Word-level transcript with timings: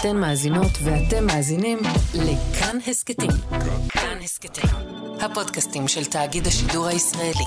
אתן 0.00 0.16
מאזינות 0.16 0.70
ואתם 0.82 1.26
מאזינים 1.26 1.78
לכאן 2.14 2.78
הסכתים. 2.86 3.30
כאן 3.88 4.18
הסכתים, 4.24 4.70
הפודקאסטים 5.20 5.88
של 5.88 6.04
תאגיד 6.04 6.46
השידור 6.46 6.86
הישראלי. 6.86 7.44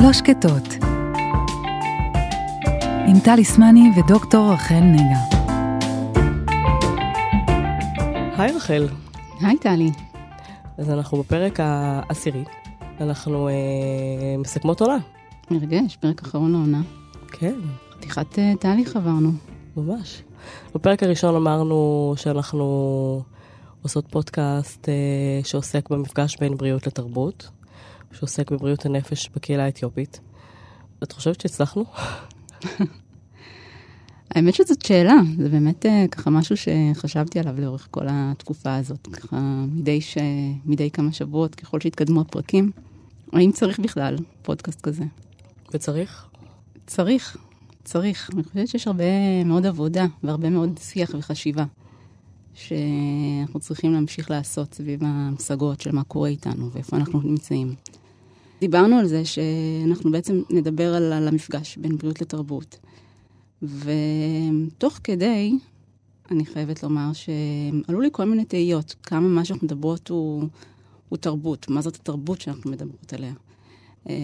לא 0.00 0.12
שקטות. 0.12 0.84
עם 3.08 3.20
טל 3.24 3.38
איסמני 3.38 3.90
ודוקטור 3.96 4.52
רחל 4.52 4.80
נגה. 4.80 5.36
היי 8.38 8.52
רחל. 8.52 8.88
היי 9.40 9.58
טלי. 9.58 9.90
אז 10.78 10.90
אנחנו 10.90 11.18
בפרק 11.18 11.60
העשירי. 11.60 12.44
אנחנו 13.00 13.48
אה, 13.48 13.54
מסכמות 14.38 14.80
עונה. 14.80 15.15
מרגש, 15.50 15.96
פרק 15.96 16.22
אחרון 16.22 16.52
לעונה. 16.52 16.82
כן. 17.32 17.54
חתיכת 17.92 18.32
uh, 18.32 18.58
תהליך 18.60 18.96
עברנו. 18.96 19.30
ממש. 19.76 20.22
בפרק 20.74 21.02
הראשון 21.02 21.36
אמרנו 21.36 22.14
שאנחנו 22.16 23.22
עושות 23.82 24.06
פודקאסט 24.10 24.88
אה, 24.88 24.94
שעוסק 25.44 25.90
במפגש 25.90 26.36
בין 26.40 26.56
בריאות 26.56 26.86
לתרבות, 26.86 27.50
שעוסק 28.12 28.50
בבריאות 28.50 28.86
הנפש 28.86 29.30
בקהילה 29.36 29.64
האתיופית. 29.64 30.20
את 31.02 31.12
חושבת 31.12 31.40
שהצלחנו? 31.40 31.84
האמת 34.30 34.54
שזאת 34.54 34.82
שאלה, 34.82 35.16
זה 35.38 35.48
באמת 35.48 35.86
uh, 35.86 36.08
ככה 36.10 36.30
משהו 36.30 36.56
שחשבתי 36.56 37.40
עליו 37.40 37.60
לאורך 37.60 37.88
כל 37.90 38.06
התקופה 38.10 38.76
הזאת, 38.76 39.06
ככה 39.12 39.64
מדי, 39.72 40.00
ש... 40.00 40.18
מדי 40.64 40.90
כמה 40.90 41.12
שבועות, 41.12 41.54
ככל 41.54 41.80
שהתקדמו 41.80 42.20
הפרקים. 42.20 42.70
האם 43.32 43.52
צריך 43.52 43.78
בכלל 43.78 44.16
פודקאסט 44.42 44.80
כזה? 44.80 45.04
וצריך? 45.74 46.26
צריך, 46.86 47.36
צריך. 47.84 48.30
אני 48.34 48.44
חושבת 48.44 48.68
שיש 48.68 48.86
הרבה 48.86 49.04
מאוד 49.44 49.66
עבודה 49.66 50.06
והרבה 50.22 50.50
מאוד 50.50 50.78
שיח 50.82 51.10
וחשיבה 51.18 51.64
שאנחנו 52.54 53.60
צריכים 53.60 53.92
להמשיך 53.92 54.30
לעשות 54.30 54.74
סביב 54.74 55.00
המשגות 55.04 55.80
של 55.80 55.92
מה 55.92 56.04
קורה 56.04 56.28
איתנו 56.28 56.70
ואיפה 56.70 56.96
אנחנו 56.96 57.20
נמצאים. 57.20 57.74
דיברנו 58.60 58.98
על 58.98 59.06
זה 59.06 59.22
שאנחנו 59.24 60.10
בעצם 60.10 60.42
נדבר 60.50 60.94
על, 60.94 61.12
על 61.12 61.28
המפגש 61.28 61.76
בין 61.76 61.96
בריאות 61.96 62.20
לתרבות. 62.20 62.78
ותוך 63.62 65.00
כדי, 65.04 65.58
אני 66.30 66.46
חייבת 66.46 66.82
לומר 66.82 67.10
שעלו 67.12 68.00
לי 68.00 68.08
כל 68.12 68.24
מיני 68.24 68.44
תהיות, 68.44 68.94
כמה 69.02 69.28
מה 69.28 69.44
שאנחנו 69.44 69.66
מדברות 69.66 70.08
הוא, 70.08 70.48
הוא 71.08 71.16
תרבות, 71.16 71.70
מה 71.70 71.82
זאת 71.82 71.96
התרבות 71.96 72.40
שאנחנו 72.40 72.70
מדברות 72.70 73.12
עליה. 73.12 73.32
אה, 74.08 74.14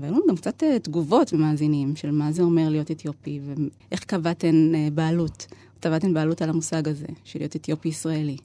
והיו 0.00 0.14
לנו 0.14 0.22
גם 0.28 0.36
קצת 0.36 0.62
אה, 0.62 0.78
תגובות 0.78 1.32
ממאזינים 1.32 1.96
של 1.96 2.10
מה 2.10 2.32
זה 2.32 2.42
אומר 2.42 2.68
להיות 2.68 2.90
אתיופי, 2.90 3.40
ואיך 3.44 4.04
קבעתן 4.04 4.74
אה, 4.74 4.88
בעלות, 4.94 5.46
קבעתן 5.80 6.14
בעלות 6.14 6.42
על 6.42 6.50
המושג 6.50 6.88
הזה, 6.88 7.06
של 7.24 7.38
להיות 7.38 7.56
אתיופי 7.56 7.88
ישראלי. 7.88 8.36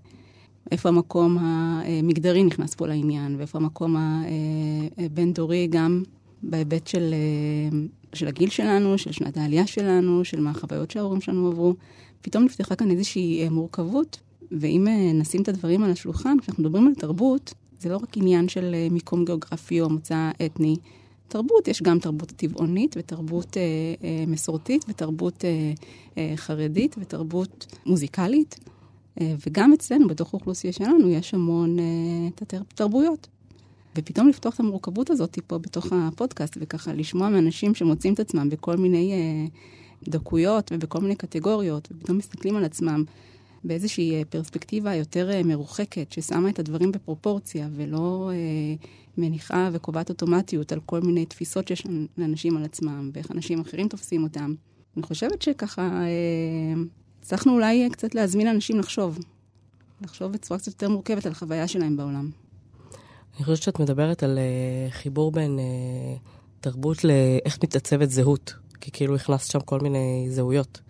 איפה 0.71 0.89
המקום 0.89 1.37
המגדרי 1.39 2.43
נכנס 2.43 2.75
פה 2.75 2.87
לעניין, 2.87 3.35
ואיפה 3.37 3.57
המקום 3.57 3.95
הבין-דורי 4.97 5.67
גם 5.67 6.03
בהיבט 6.43 6.87
של, 6.87 7.13
של 8.13 8.27
הגיל 8.27 8.49
שלנו, 8.49 8.97
של 8.97 9.11
שנת 9.11 9.37
העלייה 9.37 9.67
שלנו, 9.67 10.25
של 10.25 10.39
מה 10.39 10.49
החוויות 10.49 10.91
שההורים 10.91 11.21
שלנו 11.21 11.47
עברו. 11.47 11.75
פתאום 12.21 12.43
נפתחה 12.43 12.75
כאן 12.75 12.91
איזושהי 12.91 13.49
מורכבות, 13.49 14.19
ואם 14.51 14.87
נשים 15.13 15.41
את 15.41 15.49
הדברים 15.49 15.83
על 15.83 15.91
השולחן, 15.91 16.37
כשאנחנו 16.39 16.63
מדברים 16.63 16.87
על 16.87 16.93
תרבות, 16.95 17.53
זה 17.81 17.89
לא 17.89 17.97
רק 17.97 18.17
עניין 18.17 18.47
של 18.47 18.71
אה, 18.73 18.87
מיקום 18.91 19.25
גיאוגרפי 19.25 19.81
או 19.81 19.89
מוצא 19.89 20.31
אתני. 20.45 20.75
תרבות, 21.27 21.67
יש 21.67 21.81
גם 21.81 21.99
תרבות 21.99 22.31
טבעונית 22.31 22.95
ותרבות 22.97 23.57
אה, 23.57 23.61
אה, 24.03 24.23
מסורתית 24.27 24.85
ותרבות 24.89 25.45
אה, 25.45 25.71
אה, 26.17 26.33
חרדית 26.35 26.95
ותרבות 26.99 27.75
מוזיקלית. 27.85 28.59
אה, 29.21 29.35
וגם 29.47 29.73
אצלנו, 29.73 30.07
בתוך 30.07 30.33
האוכלוסייה 30.33 30.73
שלנו, 30.73 31.09
יש 31.09 31.33
המון 31.33 31.79
אה, 31.79 32.55
תרבויות. 32.75 33.27
ופתאום 33.95 34.27
לפתוח 34.27 34.55
את 34.55 34.59
המורכבות 34.59 35.09
הזאת 35.09 35.39
פה 35.47 35.57
בתוך 35.57 35.87
הפודקאסט, 35.91 36.57
וככה 36.61 36.93
לשמוע 36.93 37.29
מאנשים 37.29 37.75
שמוצאים 37.75 38.13
את 38.13 38.19
עצמם 38.19 38.49
בכל 38.49 38.77
מיני 38.77 39.11
אה, 39.13 39.45
דקויות 40.09 40.71
ובכל 40.73 40.99
מיני 40.99 41.15
קטגוריות, 41.15 41.87
ופתאום 41.91 42.17
מסתכלים 42.17 42.55
על 42.55 42.65
עצמם 42.65 43.03
באיזושהי 43.63 44.15
אה, 44.15 44.25
פרספקטיבה 44.29 44.95
יותר 44.95 45.31
אה, 45.31 45.43
מרוחקת, 45.43 46.11
ששמה 46.11 46.49
את 46.49 46.59
הדברים 46.59 46.91
בפרופורציה 46.91 47.69
ולא 47.75 48.31
אה, 48.33 48.87
מניחה 49.17 49.69
וקובעת 49.73 50.09
אוטומטיות 50.09 50.71
על 50.71 50.79
כל 50.85 51.01
מיני 51.01 51.25
תפיסות 51.25 51.67
שיש 51.67 51.83
לאנשים 52.17 52.57
על 52.57 52.63
עצמם 52.63 53.11
ואיך 53.13 53.31
אנשים 53.31 53.61
אחרים 53.61 53.87
תופסים 53.87 54.23
אותם. 54.23 54.53
אני 54.97 55.03
חושבת 55.03 55.41
שככה 55.41 55.81
אה, 55.81 56.81
הצלחנו 57.19 57.53
אולי 57.53 57.89
קצת 57.91 58.15
להזמין 58.15 58.47
אנשים 58.47 58.79
לחשוב. 58.79 59.19
לחשוב 60.01 60.31
בצורה 60.31 60.59
קצת 60.59 60.67
יותר 60.67 60.89
מורכבת 60.89 61.25
על 61.25 61.31
החוויה 61.31 61.67
שלהם 61.67 61.97
בעולם. 61.97 62.29
אני 63.35 63.45
חושבת 63.45 63.61
שאת 63.63 63.79
מדברת 63.79 64.23
על 64.23 64.37
uh, 64.37 64.91
חיבור 64.91 65.31
בין 65.31 65.59
uh, 65.59 66.19
תרבות 66.61 67.03
לאיך 67.03 67.59
מתעצבת 67.63 68.09
זהות, 68.09 68.53
כי 68.81 68.91
כאילו 68.91 69.15
הכנסת 69.15 69.51
שם 69.51 69.59
כל 69.59 69.79
מיני 69.79 70.25
זהויות. 70.29 70.81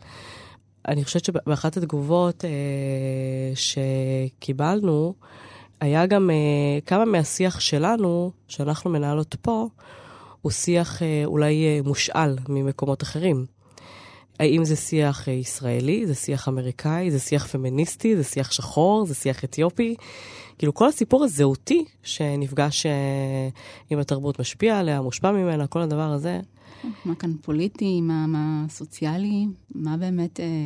אני 0.88 1.06
חושבת 1.06 1.26
שבאחת 1.26 1.78
התגובות 1.78 2.46
אה, 2.46 2.50
שקיבלנו, 3.56 5.14
היה 5.82 6.06
גם 6.06 6.30
אה, 6.30 6.80
כמה 6.86 7.06
מהשיח 7.06 7.60
שלנו, 7.60 8.32
שאנחנו 8.48 8.90
מנהלות 8.90 9.36
פה, 9.42 9.68
הוא 10.42 10.52
שיח 10.52 11.02
אה, 11.02 11.22
אולי 11.26 11.66
אה, 11.66 11.80
מושאל 11.86 12.36
ממקומות 12.50 13.04
אחרים. 13.04 13.46
האם 14.42 14.66
זה 14.66 14.76
שיח 14.76 15.30
אה, 15.30 15.34
ישראלי, 15.34 16.08
זה 16.08 16.16
שיח 16.16 16.48
אמריקאי, 16.48 17.12
זה 17.12 17.20
שיח 17.20 17.48
פמיניסטי, 17.48 18.16
זה 18.16 18.24
שיח 18.24 18.52
שחור, 18.52 19.06
זה 19.06 19.16
שיח 19.16 19.44
אתיופי. 19.44 19.96
כאילו 20.58 20.74
כל 20.74 20.88
הסיפור 20.88 21.24
הזהותי 21.24 21.86
שנפגש 22.04 22.86
אה, 22.86 23.50
עם 23.90 24.00
התרבות 24.00 24.40
משפיע 24.40 24.80
עליה, 24.80 25.02
מושפע 25.02 25.32
ממנה, 25.32 25.68
כל 25.68 25.82
הדבר 25.82 26.12
הזה. 26.12 26.40
מה 27.06 27.16
כאן 27.16 27.34
פוליטי, 27.42 28.02
מה, 28.02 28.28
מה 28.28 28.66
סוציאלי, 28.70 29.48
מה 29.76 29.98
באמת 29.98 30.40
אה, 30.40 30.66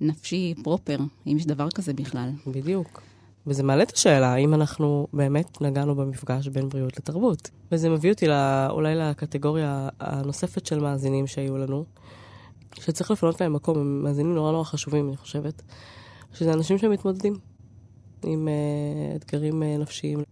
נפשי 0.00 0.54
פרופר, 0.62 0.98
אם 1.26 1.36
יש 1.36 1.46
דבר 1.46 1.70
כזה 1.70 1.92
בכלל. 1.92 2.30
בדיוק. 2.46 3.02
וזה 3.46 3.62
מעלה 3.62 3.82
את 3.82 3.92
השאלה, 3.92 4.32
האם 4.32 4.54
אנחנו 4.54 5.06
באמת 5.12 5.60
נגענו 5.60 5.94
במפגש 5.94 6.48
בין 6.48 6.68
בריאות 6.68 6.96
לתרבות. 6.96 7.50
וזה 7.72 7.90
מביא 7.90 8.12
אותי 8.12 8.26
לא, 8.26 8.66
אולי 8.70 8.94
לקטגוריה 8.94 9.88
הנוספת 10.00 10.66
של 10.66 10.80
מאזינים 10.80 11.26
שהיו 11.26 11.56
לנו, 11.56 11.84
שצריך 12.80 13.10
לפנות 13.10 13.40
להם 13.40 13.52
מקום, 13.52 13.78
הם 13.78 14.02
מאזינים 14.02 14.34
נורא 14.34 14.52
נורא 14.52 14.64
חשובים, 14.64 15.08
אני 15.08 15.16
חושבת, 15.16 15.62
שזה 16.32 16.52
אנשים 16.52 16.78
שמתמודדים 16.78 17.34
עם 18.24 18.48
uh, 18.48 19.16
אתגרים 19.16 19.62
uh, 19.62 19.82
נפשיים. 19.82 20.22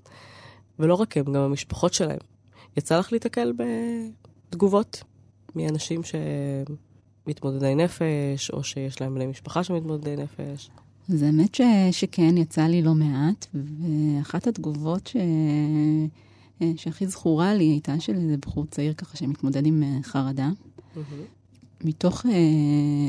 ולא 0.78 0.94
רק 0.94 1.16
הם, 1.16 1.24
גם 1.24 1.40
המשפחות 1.40 1.94
שלהם. 1.94 2.18
יצא 2.76 2.98
לך 2.98 3.12
להתקל 3.12 3.52
בתגובות 4.50 5.02
מאנשים 5.56 6.00
שמתמודדי 7.24 7.74
נפש, 7.74 8.50
או 8.50 8.64
שיש 8.64 9.00
להם 9.00 9.14
בני 9.14 9.26
משפחה 9.26 9.64
שמתמודדי 9.64 10.16
נפש? 10.16 10.70
זה 11.08 11.26
האמת 11.26 11.54
ש... 11.54 11.60
שכן, 11.90 12.36
יצא 12.36 12.62
לי 12.62 12.82
לא 12.82 12.94
מעט, 12.94 13.46
ואחת 13.54 14.46
התגובות 14.46 15.06
ש... 15.06 15.16
שהכי 16.76 17.06
זכורה 17.06 17.54
לי 17.54 17.64
הייתה 17.64 18.00
של 18.00 18.14
איזה 18.14 18.36
בחור 18.36 18.66
צעיר 18.66 18.92
ככה 18.94 19.16
שמתמודד 19.16 19.66
עם 19.66 19.82
אה, 19.82 20.02
חרדה. 20.02 20.50
Mm-hmm. 20.50 20.98
מתוך 21.84 22.26
uh, 22.26 22.28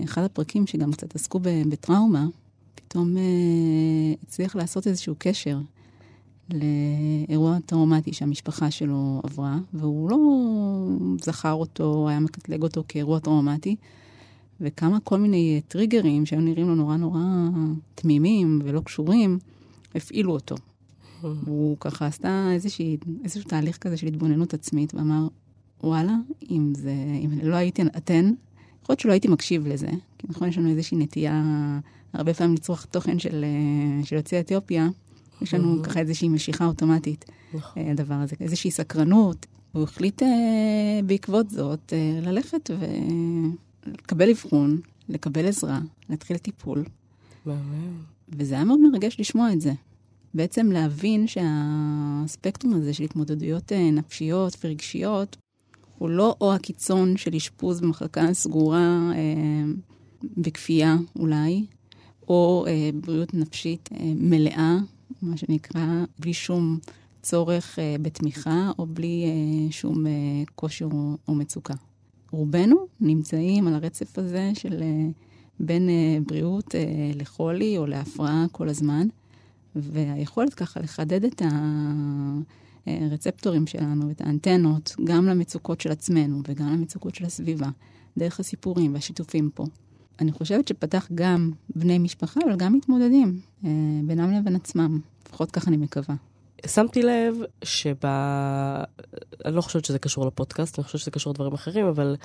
אחד 0.03 0.23
הפרקים 0.23 0.67
שגם 0.67 0.91
קצת 0.91 1.16
עסקו 1.16 1.39
בטראומה, 1.69 2.28
פתאום 2.75 3.16
uh, 3.16 3.19
הצליח 4.23 4.56
לעשות 4.56 4.88
איזשהו 4.88 5.16
קשר 5.17 5.59
לאירוע 6.53 7.57
טראומטי 7.66 8.13
שהמשפחה 8.13 8.72
שלו 8.72 9.22
עברה, 9.23 9.57
והוא 9.73 10.09
לא 10.09 10.17
זכר 11.22 11.53
אותו, 11.53 12.09
היה 12.09 12.20
מקטלג 12.20 12.64
אותו 12.64 12.84
כאירוע 12.87 13.20
טראומטי, 13.20 13.75
וכמה 14.61 14.99
כל 14.99 15.19
מיני 15.19 15.61
טריגרים 15.67 16.26
שהיו 16.26 16.41
נראים 16.41 16.67
לו 16.67 16.76
נורא 16.76 16.97
נורא 16.97 17.19
תמימים 17.96 18.61
ולא 18.64 18.81
קשורים, 18.81 19.40
הפעילו 19.96 20.31
אותו. 20.31 20.55
הוא 21.46 21.78
ככה 21.79 22.05
עשתה 22.05 22.49
איזושהי, 22.53 22.97
איזשהו 23.23 23.43
תהליך 23.43 23.78
כזה 23.78 23.97
של 23.97 24.08
התבוננות 24.08 24.53
עצמית, 24.53 24.93
ואמר, 24.93 25.28
וואלה, 25.84 26.16
אם 26.52 26.73
זה, 26.76 26.93
אם 27.26 27.31
לא 27.43 27.55
הייתי 27.55 27.81
אתן, 27.97 28.34
יכול 28.84 28.94
להיות 28.94 29.00
שלא 29.00 29.12
הייתי 29.12 29.28
מקשיב 29.28 29.68
לזה, 29.68 29.90
כי 30.18 30.28
נכון, 30.30 30.47
יש 30.47 30.58
לנו 30.58 30.70
איזושהי 30.70 30.97
נטייה 30.97 31.44
הרבה 32.14 32.34
פעמים 32.34 32.53
לצרוך 32.53 32.85
תוכן 32.85 33.20
של, 33.20 33.46
של 34.03 34.16
יוצאי 34.16 34.40
אתיופיה, 34.40 34.90
יש 35.41 35.53
לנו 35.53 35.84
ככה 35.84 36.00
איזושהי 36.00 36.30
משיכה 36.30 36.66
אוטומטית, 36.66 37.26
נכון. 37.53 37.84
אה, 37.84 37.91
הדבר 37.91 38.14
הזה, 38.14 38.35
איזושהי 38.40 38.72
סקרנות. 38.72 39.46
הוא 39.72 39.84
החליט 39.84 40.24
אה, 40.24 40.28
בעקבות 41.06 41.50
זאת 41.50 41.94
אה, 41.94 42.20
ללכת 42.22 42.70
ולקבל 43.88 44.30
אבחון, 44.30 44.80
לקבל 45.09 45.47
עזרה, 45.47 45.79
להתחיל 46.09 46.38
טיפול. 46.38 46.84
וזה 48.29 48.56
היה 48.56 48.64
מאוד 48.64 48.79
מרגש 48.79 49.20
לשמוע 49.20 49.53
את 49.53 49.62
זה. 49.62 49.74
בעצם 50.34 50.72
להבין 50.72 51.26
שהספקטרום 51.28 52.74
הזה 52.74 52.94
של 52.94 53.03
התמודדויות 53.03 53.72
נפשיות 53.72 54.58
ורגשיות 54.64 55.38
הוא 55.97 56.09
לא 56.09 56.35
או 56.41 56.53
הקיצון 56.53 57.17
של 57.17 57.35
אשפוז 57.35 57.81
במחלקה 57.81 58.34
סגורה 58.34 59.11
אה, 59.16 59.72
בכפייה 60.37 60.97
אולי, 61.19 61.66
או 62.28 62.66
אה, 62.67 62.90
בריאות 62.93 63.34
נפשית 63.34 63.90
אה, 63.93 64.13
מלאה, 64.16 64.78
מה 65.22 65.37
שנקרא, 65.37 66.03
בלי 66.19 66.34
שום 66.34 66.79
צורך 67.22 67.79
אה, 67.79 67.95
בתמיכה 68.01 68.72
או 68.79 68.85
בלי 68.85 69.25
אה, 69.25 69.72
שום 69.72 70.07
אה, 70.07 70.11
קושי 70.55 70.84
או, 70.84 71.17
או 71.28 71.35
מצוקה. 71.35 71.73
רובנו 72.31 72.87
נמצאים 72.99 73.67
על 73.67 73.73
הרצף 73.73 74.19
הזה 74.19 74.51
של 74.53 74.81
אה, 74.81 75.07
בין 75.59 75.90
אה, 75.90 76.17
בריאות 76.28 76.75
אה, 76.75 77.11
לחולי 77.16 77.78
או 77.78 77.85
להפרעה 77.85 78.45
כל 78.51 78.69
הזמן, 78.69 79.07
והיכולת 79.75 80.53
ככה 80.53 80.79
לחדד 80.79 81.23
את 81.23 81.41
הרצפטורים 82.88 83.68
שלנו, 83.68 84.12
את 84.12 84.22
האנטנות, 84.22 84.96
גם 85.03 85.26
למצוקות 85.26 85.82
של 85.82 85.91
עצמנו 85.91 86.41
וגם 86.47 86.74
למצוקות 86.74 87.16
של 87.16 87.26
הסביבה, 87.26 87.68
דרך 88.18 88.40
הסיפורים 88.40 88.94
והשיתופים 88.94 89.50
פה. 89.53 89.66
אני 90.20 90.32
חושבת 90.32 90.68
שפתח 90.68 91.08
גם 91.16 91.52
בני 91.76 92.00
משפחה, 92.00 92.40
אבל 92.46 92.56
גם 92.56 92.74
מתמודדים 92.74 93.40
אה, 93.66 93.70
בינם 94.03 94.32
לבין 94.32 94.56
עצמם. 94.56 95.00
לפחות 95.28 95.52
ככה 95.52 95.68
אני 95.68 95.78
מקווה. 95.78 96.16
שמתי 96.66 97.02
לב 97.02 97.35
שב... 97.64 97.96
אני 99.46 99.56
לא 99.56 99.62
חושבת 99.62 99.86
שזה 99.86 100.00
קשור 100.00 100.26
לפודקאסט, 100.26 100.79
אני 100.79 100.84
חושבת 100.84 101.02
שזה 101.02 101.12
קשור 101.12 101.34
לדברים 101.34 101.53
אחרים, 101.53 101.86
אבל 101.86 102.16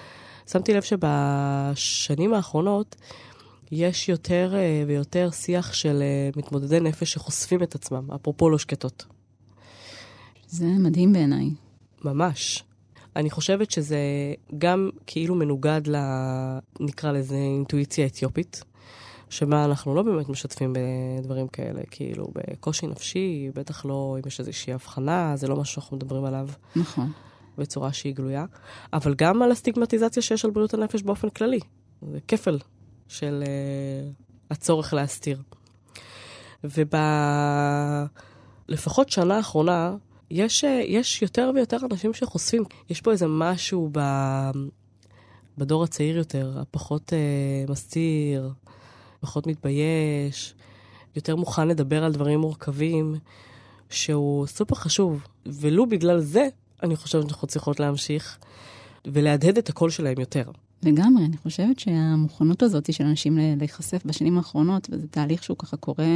שמתי 0.47 0.75
לב 0.75 0.83
שבשנים 0.83 2.35
האחרונות 2.35 2.97
יש 3.73 4.09
יותר 4.09 4.55
אה, 4.55 4.85
ויותר 4.87 5.31
שיח 5.31 5.73
של 5.73 6.03
אה, 6.03 6.31
מתמודדי 6.37 6.81
נפש 6.81 7.13
שחושפים 7.13 7.63
את 7.63 7.75
עצמם, 7.75 8.11
אפרופו 8.13 8.51
לא 8.51 8.59
שקטות. 8.59 9.07
זה 10.49 10.67
מדהים 10.67 11.13
בעיניי. 11.13 11.51
ממש. 12.05 12.65
אני 13.17 13.31
חושבת 13.31 13.71
שזה 13.71 13.99
גם 14.59 14.91
כאילו 15.07 15.35
מנוגד 15.35 15.81
ל... 15.87 15.97
נקרא 16.81 17.13
לזה 17.13 17.35
אינטואיציה 17.35 18.07
אתיופית, 18.07 18.63
שבה 19.31 19.65
אנחנו 19.65 19.95
לא 19.95 20.03
באמת 20.03 20.29
משתפים 20.29 20.73
בדברים 21.19 21.49
כאלה, 21.49 21.81
כאילו 21.91 22.27
בקושי 22.35 22.87
נפשי, 22.87 23.51
בטח 23.55 23.85
לא 23.85 24.17
אם 24.19 24.23
יש 24.27 24.41
איזושהי 24.41 24.73
הבחנה, 24.73 25.37
זה 25.37 25.49
לא 25.49 25.57
משהו 25.57 25.75
שאנחנו 25.75 25.97
מדברים 25.97 26.25
עליו. 26.25 26.49
נכון. 26.77 27.13
בצורה 27.59 27.93
שהיא 27.93 28.15
גלויה, 28.15 28.45
אבל 28.93 29.15
גם 29.15 29.43
על 29.43 29.53
הסטיגמטיזציה 29.53 30.23
שיש 30.23 30.45
על 30.45 30.51
בריאות 30.51 30.75
הנפש 30.75 31.03
באופן 31.03 31.29
כללי. 31.29 31.61
זה 32.03 32.19
כפל 32.29 32.59
של 33.09 33.45
uh, 33.45 33.47
הצורך 34.51 34.95
להסתיר. 34.95 35.43
ובלפחות 36.65 38.09
שנה 39.09 39.37
האחרונה, 39.37 39.97
יש, 40.31 40.65
uh, 40.65 40.67
יש 40.87 41.23
יותר 41.23 41.51
ויותר 41.55 41.77
אנשים 41.91 42.15
שחושפים. 42.15 42.65
יש 42.91 43.01
פה 43.01 43.13
איזה 43.13 43.27
משהו 43.29 43.89
ב... 43.93 44.01
בדור 45.59 45.85
הצעיר 45.85 46.17
יותר, 46.17 46.59
הפחות 46.61 47.13
uh, 47.13 47.71
מסתיר, 47.71 48.53
פחות 49.21 49.47
מתבייש, 49.47 50.55
יותר 51.17 51.37
מוכן 51.37 51.69
לדבר 51.69 52.05
על 52.05 52.13
דברים 52.13 52.41
מורכבים, 52.41 53.17
שהוא 53.91 54.47
סופר 54.47 54.75
חשוב. 54.75 55.27
ולו 55.47 55.87
בגלל 55.87 56.21
זה, 56.21 56.49
אני 56.83 56.97
חושבת 56.97 57.29
שאנחנו 57.29 57.49
צריכות 57.49 57.81
להמשיך 57.81 58.39
ולהדהד 59.07 59.59
את 59.59 59.69
הקול 59.69 59.91
שלהם 59.91 60.21
יותר. 60.21 60.51
לגמרי, 60.83 61.25
אני 61.25 61.37
חושבת 61.37 61.79
שהמוכנות 61.79 62.63
הזאת 62.63 62.93
של 62.93 63.05
אנשים 63.05 63.39
להיחשף 63.59 64.03
בשנים 64.05 64.39
האחרונות, 64.39 64.89
וזה 64.93 65.09
תהליך 65.09 65.45
שהוא 65.45 65.57
ככה 65.57 65.77
קורה 65.77 66.07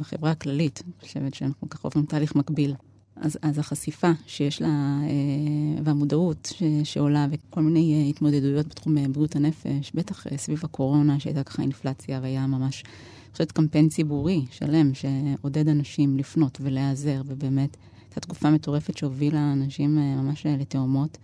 בחברה 0.00 0.30
הכללית, 0.30 0.82
אני 0.86 0.92
חושבת 1.00 1.34
שאנחנו 1.34 1.70
ככה 1.70 1.88
עוברים 1.88 2.06
תהליך 2.06 2.34
מקביל. 2.34 2.74
אז, 3.16 3.38
אז 3.42 3.58
החשיפה 3.58 4.10
שיש 4.26 4.62
לה, 4.62 4.68
אה, 4.68 5.82
והמודעות 5.84 6.52
ש, 6.54 6.62
שעולה, 6.84 7.26
וכל 7.30 7.60
מיני 7.60 7.94
אה, 7.94 8.08
התמודדויות 8.08 8.66
בתחום 8.66 8.98
אה, 8.98 9.08
בריאות 9.08 9.36
הנפש, 9.36 9.92
בטח 9.94 10.26
סביב 10.36 10.60
הקורונה, 10.64 11.20
שהייתה 11.20 11.44
ככה 11.44 11.62
אינפלציה, 11.62 12.20
והיה 12.22 12.46
ממש, 12.46 12.82
אני 12.86 13.32
חושבת, 13.32 13.52
קמפיין 13.52 13.88
ציבורי 13.88 14.44
שלם, 14.50 14.92
שעודד 14.94 15.68
אנשים 15.68 16.18
לפנות 16.18 16.58
ולהיעזר, 16.60 17.22
ובאמת, 17.26 17.76
הייתה 18.04 18.20
תקופה 18.20 18.50
מטורפת 18.50 18.96
שהובילה 18.96 19.52
אנשים 19.52 19.96
ממש 19.96 20.46
לתאומות. 20.46 21.18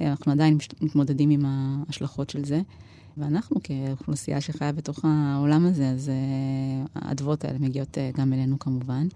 אנחנו 0.00 0.32
עדיין 0.32 0.58
מתמודדים 0.80 1.30
עם 1.30 1.44
ההשלכות 1.46 2.30
של 2.30 2.44
זה. 2.44 2.60
ואנחנו 3.16 3.56
כאוכלוסייה 3.62 4.40
שחיה 4.40 4.72
בתוך 4.72 5.04
העולם 5.04 5.66
הזה, 5.66 5.90
אז 5.90 6.10
האדוות 6.94 7.44
האלה 7.44 7.58
מגיעות 7.58 7.98
גם 8.16 8.32
אלינו 8.32 8.58
כמובן. 8.58 9.06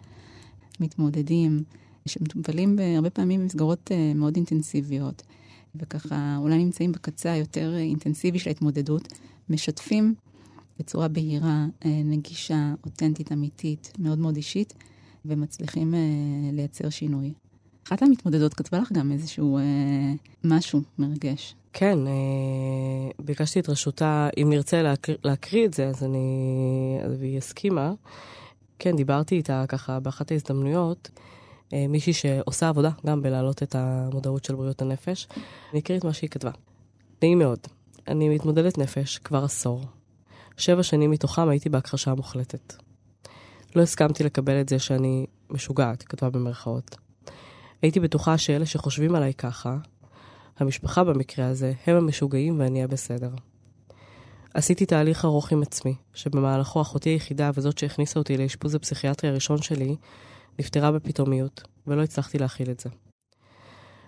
מתמודדים, 0.80 1.62
שמטופלים 2.08 2.78
הרבה 2.96 3.10
פעמים 3.10 3.40
במסגרות 3.40 3.90
מאוד 4.14 4.36
אינטנסיביות, 4.36 5.22
וככה 5.76 6.36
אולי 6.38 6.58
נמצאים 6.58 6.92
בקצה 6.92 7.32
היותר 7.32 7.76
אינטנסיבי 7.76 8.38
של 8.38 8.50
ההתמודדות, 8.50 9.08
משתפים 9.50 10.14
בצורה 10.78 11.08
בהירה, 11.08 11.66
נגישה, 11.84 12.74
אותנטית, 12.84 13.32
אמיתית, 13.32 13.92
מאוד 13.98 14.18
מאוד 14.18 14.36
אישית, 14.36 14.74
ומצליחים 15.24 15.94
לייצר 16.52 16.90
שינוי. 16.90 17.32
אחת 17.88 18.02
המתמודדות 18.02 18.54
כתבה 18.54 18.78
לך 18.78 18.92
גם 18.92 19.12
איזשהו 19.12 19.58
אה, 19.58 19.62
משהו 20.44 20.80
מרגש. 20.98 21.54
כן, 21.72 22.06
אה, 22.06 23.10
ביקשתי 23.24 23.60
את 23.60 23.68
רשותה, 23.68 24.28
אם 24.42 24.50
נרצה 24.50 24.82
להקריא, 24.82 25.16
להקריא 25.24 25.66
את 25.66 25.74
זה, 25.74 25.88
אז 25.88 26.04
אני... 26.04 26.98
אז 27.04 27.22
היא 27.22 27.38
הסכימה. 27.38 27.92
כן, 28.78 28.96
דיברתי 28.96 29.34
איתה 29.36 29.64
ככה 29.68 30.00
באחת 30.00 30.30
ההזדמנויות, 30.30 31.10
אה, 31.16 31.22
מישהי 31.72 32.12
שעושה 32.12 32.68
עבודה 32.68 32.90
גם 33.06 33.22
בלהעלות 33.22 33.62
את 33.62 33.74
המודעות 33.74 34.44
של 34.44 34.54
בריאות 34.54 34.82
הנפש. 34.82 35.28
אני 35.72 35.80
אקריא 35.80 35.98
את 35.98 36.04
מה 36.04 36.12
שהיא 36.12 36.30
כתבה. 36.30 36.50
נעים 37.22 37.38
מאוד, 37.38 37.58
אני 38.08 38.28
מתמודדת 38.28 38.78
נפש 38.78 39.18
כבר 39.18 39.44
עשור. 39.44 39.84
שבע 40.56 40.82
שנים 40.82 41.10
מתוכם 41.10 41.48
הייתי 41.48 41.68
בהכחשה 41.68 42.14
מוחלטת. 42.14 42.74
לא 43.76 43.82
הסכמתי 43.82 44.24
לקבל 44.24 44.60
את 44.60 44.68
זה 44.68 44.78
שאני 44.78 45.26
משוגעת, 45.50 46.02
כתבה 46.02 46.30
במרכאות. 46.30 46.96
הייתי 47.82 48.00
בטוחה 48.00 48.38
שאלה 48.38 48.66
שחושבים 48.66 49.14
עליי 49.14 49.34
ככה, 49.34 49.76
המשפחה 50.58 51.04
במקרה 51.04 51.46
הזה, 51.46 51.72
הם 51.86 51.96
המשוגעים 51.96 52.60
ואני 52.60 52.84
הבסדר. 52.84 53.30
עשיתי 54.54 54.86
תהליך 54.86 55.24
ארוך 55.24 55.52
עם 55.52 55.62
עצמי, 55.62 55.94
שבמהלכו 56.14 56.80
אחותי 56.80 57.10
היחידה 57.10 57.50
וזאת 57.54 57.78
שהכניסה 57.78 58.18
אותי 58.18 58.36
לאשפוז 58.36 58.74
הפסיכיאטרי 58.74 59.30
הראשון 59.30 59.62
שלי, 59.62 59.96
נפטרה 60.58 60.92
בפתאומיות, 60.92 61.62
ולא 61.86 62.02
הצלחתי 62.02 62.38
להכיל 62.38 62.70
את 62.70 62.80
זה. 62.80 62.90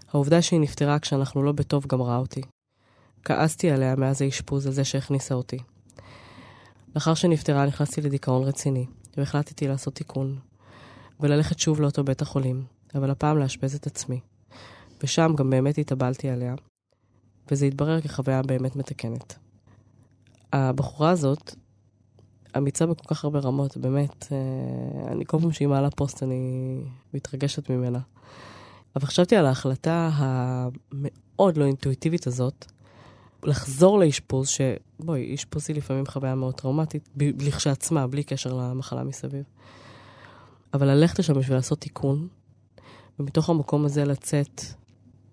העובדה 0.08 0.42
שהיא 0.42 0.60
נפטרה 0.60 0.98
כשאנחנו 0.98 1.42
לא 1.42 1.52
בטוב 1.52 1.86
גמרה 1.86 2.16
אותי. 2.16 2.40
כעסתי 3.24 3.70
עליה 3.70 3.96
מאז 3.96 4.22
האשפוז 4.22 4.66
הזה 4.66 4.84
שהכניסה 4.84 5.34
אותי. 5.34 5.58
לאחר 6.94 7.14
שנפטרה 7.14 7.66
נכנסתי 7.66 8.00
לדיכאון 8.00 8.42
רציני, 8.42 8.86
והחלטתי 9.16 9.68
לעשות 9.68 9.94
תיקון, 9.94 10.38
וללכת 11.20 11.58
שוב 11.58 11.80
לאותו 11.80 12.04
בית 12.04 12.22
החולים, 12.22 12.64
אבל 12.94 13.10
הפעם 13.10 13.38
לאשפז 13.38 13.74
את 13.74 13.86
עצמי. 13.86 14.20
ושם 15.02 15.32
גם 15.36 15.50
באמת 15.50 15.78
התאבלתי 15.78 16.28
עליה, 16.28 16.54
וזה 17.50 17.66
התברר 17.66 18.00
כחוויה 18.00 18.42
באמת 18.42 18.76
מתקנת. 18.76 19.38
הבחורה 20.52 21.10
הזאת 21.10 21.54
אמיצה 22.56 22.86
בכל 22.86 23.14
כך 23.14 23.24
הרבה 23.24 23.38
רמות, 23.38 23.76
באמת, 23.76 24.26
אה, 24.32 25.12
אני 25.12 25.24
כל 25.26 25.38
פעם 25.40 25.52
שהיא 25.52 25.68
מעלה 25.68 25.90
פוסט 25.90 26.22
אני 26.22 26.76
מתרגשת 27.14 27.70
ממנה. 27.70 27.98
אבל 28.96 29.06
חשבתי 29.06 29.36
על 29.36 29.46
ההחלטה 29.46 30.10
המאוד 30.12 31.56
לא 31.56 31.64
אינטואיטיבית 31.64 32.26
הזאת, 32.26 32.66
לחזור 33.44 33.98
לאשפוז, 33.98 34.48
שבואי, 34.48 35.34
אשפוז 35.34 35.64
היא 35.68 35.76
לפעמים 35.76 36.06
חוויה 36.06 36.34
מאוד 36.34 36.54
טראומטית, 36.54 37.08
לכשעצמה, 37.16 38.06
בלי 38.06 38.22
קשר 38.22 38.52
למחלה 38.52 39.04
מסביב. 39.04 39.44
אבל 40.74 40.86
ללכת 40.86 41.18
לשם 41.18 41.34
בשביל 41.34 41.56
לעשות 41.56 41.80
תיקון, 41.80 42.28
ומתוך 43.18 43.50
המקום 43.50 43.84
הזה 43.84 44.04
לצאת 44.04 44.62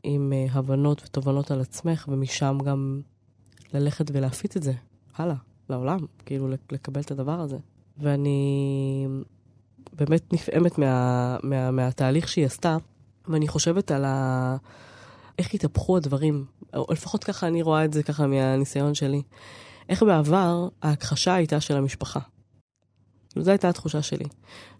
עם 0.03 0.33
uh, 0.33 0.57
הבנות 0.57 1.01
ותובנות 1.05 1.51
על 1.51 1.62
עצמך, 1.62 2.05
ומשם 2.12 2.57
גם 2.65 3.01
ללכת 3.74 4.05
ולהפיץ 4.13 4.55
את 4.55 4.63
זה 4.63 4.74
הלאה, 5.15 5.36
לעולם, 5.69 6.00
כאילו 6.25 6.47
לקבל 6.71 7.01
את 7.01 7.12
הדבר 7.12 7.39
הזה. 7.39 7.57
ואני 7.97 9.07
באמת 9.93 10.33
נפעמת 10.33 10.77
מה, 10.77 11.38
מה, 11.43 11.71
מהתהליך 11.71 12.27
שהיא 12.27 12.45
עשתה, 12.45 12.77
ואני 13.27 13.47
חושבת 13.47 13.91
על 13.91 14.05
ה... 14.05 14.57
איך 15.39 15.53
התהפכו 15.53 15.97
הדברים, 15.97 16.45
או 16.74 16.86
לפחות 16.91 17.24
ככה 17.24 17.47
אני 17.47 17.62
רואה 17.62 17.86
את 17.86 17.93
זה 17.93 18.03
ככה 18.03 18.27
מהניסיון 18.27 18.93
שלי. 18.93 19.21
איך 19.89 20.03
בעבר 20.03 20.67
ההכחשה 20.81 21.33
הייתה 21.33 21.62
של 21.62 21.77
המשפחה. 21.77 22.19
זו 23.36 23.51
הייתה 23.51 23.69
התחושה 23.69 24.01
שלי. 24.01 24.25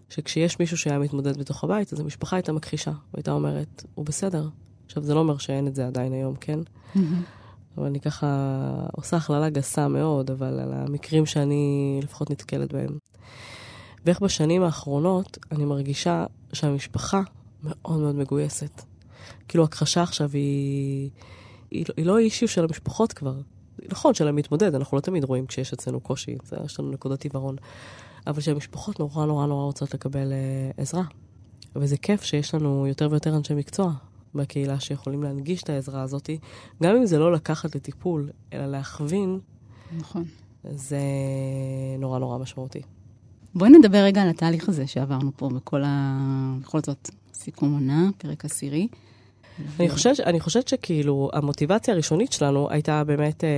שכשיש 0.10 0.60
מישהו 0.60 0.78
שהיה 0.78 1.00
מתמודד 1.00 1.38
בתוך 1.38 1.64
הבית, 1.64 1.94
אז 1.94 2.00
המשפחה 2.00 2.36
הייתה 2.36 2.52
מכחישה, 2.52 2.92
והייתה 3.14 3.32
אומרת, 3.32 3.84
הוא 3.96 4.06
בסדר. 4.06 4.50
עכשיו, 4.86 5.04
זה 5.04 5.14
לא 5.14 5.20
אומר 5.20 5.38
שאין 5.38 5.68
את 5.68 5.76
זה 5.76 5.88
עדיין 5.88 6.14
היום, 6.14 6.36
כן? 6.36 6.60
אבל 7.78 7.86
אני 7.86 8.00
ככה 8.00 8.28
עושה 8.92 9.18
הכללה 9.18 9.50
גסה 9.50 9.88
מאוד, 9.88 10.32
אבל 10.32 10.60
על 10.60 10.74
המקרים 10.74 11.26
שאני 11.26 12.00
לפחות 12.04 12.32
נתקלת 12.32 12.74
בהם. 12.74 12.98
ואיך 14.06 14.20
בשנים 14.22 14.64
האחרונות 14.64 15.38
אני 15.52 15.66
מרגישה 15.66 16.26
שהמשפחה 16.54 17.22
מאוד 17.64 18.00
מאוד 18.00 18.16
מגויסת. 18.16 18.82
כאילו, 19.48 19.64
הכחשה 19.64 20.04
עכשיו 20.04 20.30
היא, 20.34 21.10
היא, 21.72 21.86
היא 21.98 22.06
לא 22.06 22.18
אישיו 22.18 22.48
של 22.48 22.64
המשפחות 22.64 23.14
כבר. 23.14 23.34
נכון, 23.92 24.14
של 24.14 24.28
המתמודד, 24.28 24.76
אנחנו 24.76 24.98
לא 24.98 25.02
תמיד 25.02 25.24
רואים 25.24 25.48
כשיש 25.48 25.74
אצלנו 25.74 26.00
קושי, 26.00 26.38
זה, 26.44 26.58
יש 26.66 26.80
לנו 26.80 26.92
נקודות 26.92 27.24
עיוורון. 27.24 27.56
אבל 28.28 28.42
שהמשפחות 28.42 29.00
נורא 29.00 29.26
נורא 29.26 29.46
נורא 29.46 29.64
רוצות 29.64 29.94
לקבל 29.94 30.32
אה, 30.32 30.72
עזרה. 30.78 31.04
וזה 31.76 31.98
כיף 31.98 32.24
שיש 32.24 32.54
לנו 32.54 32.88
יותר 32.88 33.08
ויותר 33.12 33.38
אנשי 33.38 33.54
מקצוע 33.54 33.92
בקהילה 34.38 34.80
שיכולים 34.80 35.24
להנגיש 35.24 35.64
את 35.64 35.70
העזרה 35.70 36.02
הזאת, 36.02 36.30
גם 36.84 36.96
אם 36.96 37.06
זה 37.06 37.20
לא 37.20 37.32
לקחת 37.32 37.76
לטיפול, 37.76 38.30
אלא 38.54 38.66
להכווין, 38.66 39.40
נכון. 39.98 40.24
זה 40.70 41.00
נורא 42.00 42.20
נורא 42.20 42.38
משמעותי. 42.38 42.82
בואי 43.56 43.70
נדבר 43.70 43.98
רגע 43.98 44.22
על 44.22 44.30
התהליך 44.30 44.70
הזה 44.70 44.88
שעברנו 44.88 45.32
פה 45.36 45.50
בכל 45.50 45.84
ה... 45.86 46.18
בכל 46.62 46.80
זאת, 46.86 47.10
סיכום 47.34 47.74
עונה, 47.74 48.10
פרק 48.18 48.46
עשירי. 48.46 48.88
אני 49.80 49.90
חושבת, 49.90 50.20
אני 50.20 50.40
חושבת 50.40 50.68
שכאילו 50.68 51.30
המוטיבציה 51.34 51.94
הראשונית 51.94 52.34
שלנו 52.34 52.70
הייתה 52.70 53.04
באמת 53.04 53.44
אה, 53.44 53.50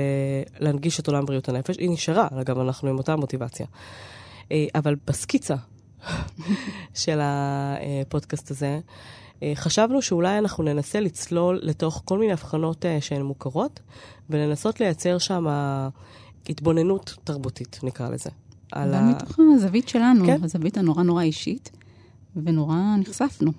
להנגיש 0.59 0.99
את 0.99 1.07
עולם 1.07 1.25
בריאות 1.25 1.49
הנפש. 1.49 1.77
היא 1.77 1.89
נשארה, 1.89 2.27
אגב, 2.41 2.59
אנחנו 2.59 2.89
עם 2.89 2.97
אותה 2.97 3.15
מוטיבציה. 3.15 3.65
אה, 4.51 4.65
אבל 4.75 4.95
בסקיצה 5.07 5.55
של 6.93 7.19
הפודקאסט 7.21 8.51
הזה, 8.51 8.79
אה, 9.43 9.51
חשבנו 9.55 10.01
שאולי 10.01 10.37
אנחנו 10.37 10.63
ננסה 10.63 10.99
לצלול 10.99 11.59
לתוך 11.61 12.01
כל 12.05 12.19
מיני 12.19 12.33
הבחנות 12.33 12.85
אה, 12.85 13.01
שהן 13.01 13.21
מוכרות, 13.21 13.79
ולנסות 14.29 14.79
לייצר 14.79 15.17
שם 15.17 15.45
התבוננות 16.49 17.17
תרבותית, 17.23 17.79
נקרא 17.83 18.09
לזה. 18.09 18.29
על 18.71 18.93
גם 18.93 19.07
ה... 19.07 19.11
מתוך 19.11 19.39
הזווית 19.55 19.89
שלנו, 19.89 20.25
כן. 20.25 20.43
הזווית 20.43 20.77
הנורא 20.77 21.03
נורא 21.03 21.21
אישית, 21.21 21.71
ונורא 22.35 22.75
נחשפנו. 22.99 23.51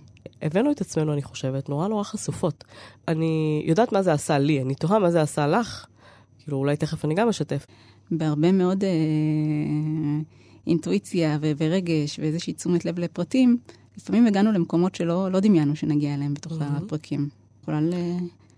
הבאנו 0.43 0.73
את 0.73 0.81
עצמנו, 0.81 1.13
אני 1.13 1.23
חושבת, 1.23 1.69
נורא 1.69 1.89
נורא 1.89 2.03
חשופות. 2.03 2.65
אני 3.09 3.63
יודעת 3.67 3.93
מה 3.93 4.03
זה 4.03 4.13
עשה 4.13 4.39
לי, 4.39 4.63
אני 4.63 4.75
תוהה 4.75 4.99
מה 4.99 5.11
זה 5.11 5.23
עשה 5.23 5.47
לך. 5.47 5.87
כאילו, 6.39 6.59
אולי 6.59 6.77
תכף 6.77 7.05
אני 7.05 7.15
גם 7.15 7.29
אשתף. 7.29 7.67
בהרבה 8.11 8.53
מאוד 8.53 8.85
אה, 8.85 8.91
אינטואיציה 10.67 11.39
ו- 11.41 11.53
ורגש 11.57 12.19
ואיזושהי 12.19 12.53
תשומת 12.53 12.85
לב 12.85 12.99
לפרטים, 12.99 13.59
לפעמים 13.97 14.27
הגענו 14.27 14.53
למקומות 14.53 14.95
שלא 14.95 15.31
לא 15.33 15.41
דמיינו 15.41 15.77
שנגיע 15.77 16.15
אליהם 16.15 16.35
בתוך 16.35 16.53
מהמם. 16.53 16.77
הפרקים. 16.77 17.29
יכולה 17.63 17.81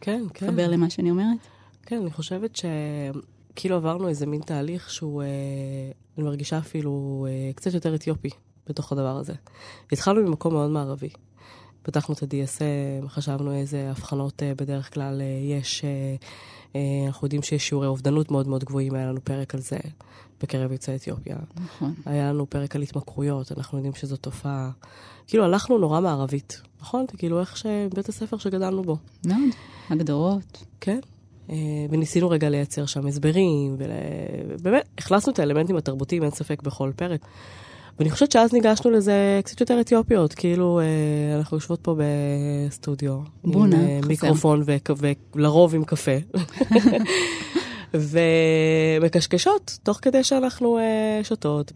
כן, 0.00 0.22
כן. 0.34 0.46
לחבר 0.46 0.68
למה 0.68 0.90
שאני 0.90 1.10
אומרת? 1.10 1.38
כן, 1.82 1.96
אני 2.02 2.10
חושבת 2.10 2.56
שכאילו 2.56 3.76
עברנו 3.76 4.08
איזה 4.08 4.26
מין 4.26 4.40
תהליך 4.40 4.90
שהוא, 4.90 5.22
אה, 5.22 5.28
אני 6.16 6.24
מרגישה 6.24 6.58
אפילו 6.58 7.26
אה, 7.28 7.52
קצת 7.52 7.74
יותר 7.74 7.94
אתיופי 7.94 8.30
בתוך 8.66 8.92
הדבר 8.92 9.16
הזה. 9.16 9.32
התחלנו 9.92 10.28
ממקום 10.28 10.52
מאוד 10.52 10.70
מערבי. 10.70 11.08
פתחנו 11.82 12.14
את 12.14 12.22
ה-DSM, 12.22 13.08
חשבנו 13.08 13.52
איזה 13.52 13.90
הבחנות 13.90 14.42
אה, 14.42 14.52
בדרך 14.56 14.94
כלל 14.94 15.20
אה, 15.20 15.58
יש. 15.58 15.84
אה, 16.74 16.80
אנחנו 17.06 17.26
יודעים 17.26 17.42
שיש 17.42 17.68
שיעורי 17.68 17.86
אובדנות 17.86 18.30
מאוד 18.30 18.48
מאוד 18.48 18.64
גבוהים, 18.64 18.94
היה 18.94 19.06
לנו 19.06 19.20
פרק 19.24 19.54
על 19.54 19.60
זה 19.60 19.76
בקרב 20.42 20.72
יוצאי 20.72 20.96
אתיופיה. 20.96 21.36
נכון. 21.64 21.94
היה 22.06 22.32
לנו 22.32 22.50
פרק 22.50 22.76
על 22.76 22.82
התמכרויות, 22.82 23.52
אנחנו 23.52 23.78
יודעים 23.78 23.94
שזו 23.94 24.16
תופעה. 24.16 24.70
כאילו, 25.26 25.44
הלכנו 25.44 25.78
נורא 25.78 26.00
מערבית, 26.00 26.62
נכון? 26.80 27.06
כאילו 27.18 27.40
איך 27.40 27.56
שבית 27.56 28.08
הספר 28.08 28.38
שגדלנו 28.38 28.82
בו. 28.82 28.96
מאוד. 29.26 29.38
הגדרות. 29.90 30.64
כן. 30.80 31.00
וניסינו 31.90 32.30
רגע 32.30 32.48
לייצר 32.48 32.86
שם 32.86 33.06
הסברים, 33.06 33.76
ובאמת, 34.58 34.88
הכנסנו 34.98 35.32
את 35.32 35.38
האלמנטים 35.38 35.76
התרבותיים, 35.76 36.22
אין 36.22 36.30
ספק, 36.30 36.62
בכל 36.62 36.92
פרק. 36.96 37.20
ואני 37.98 38.10
חושבת 38.10 38.32
שאז 38.32 38.52
ניגשנו 38.52 38.90
לזה 38.90 39.40
קצת 39.44 39.60
יותר 39.60 39.80
אתיופיות, 39.80 40.34
כאילו, 40.34 40.80
אה, 40.80 40.84
אנחנו 41.38 41.56
יושבות 41.56 41.80
פה 41.82 41.96
בסטודיו. 41.98 43.18
בונה, 43.44 43.76
עם 43.76 43.82
אה, 43.82 43.98
חסר. 44.00 44.08
מיקרופון 44.08 44.62
ולרוב 45.34 45.74
עם 45.74 45.84
קפה. 45.84 46.10
ומקשקשות, 49.00 49.78
תוך 49.82 49.98
כדי 50.02 50.24
שאנחנו 50.24 50.78
אה, 50.78 51.20
שותות. 51.22 51.72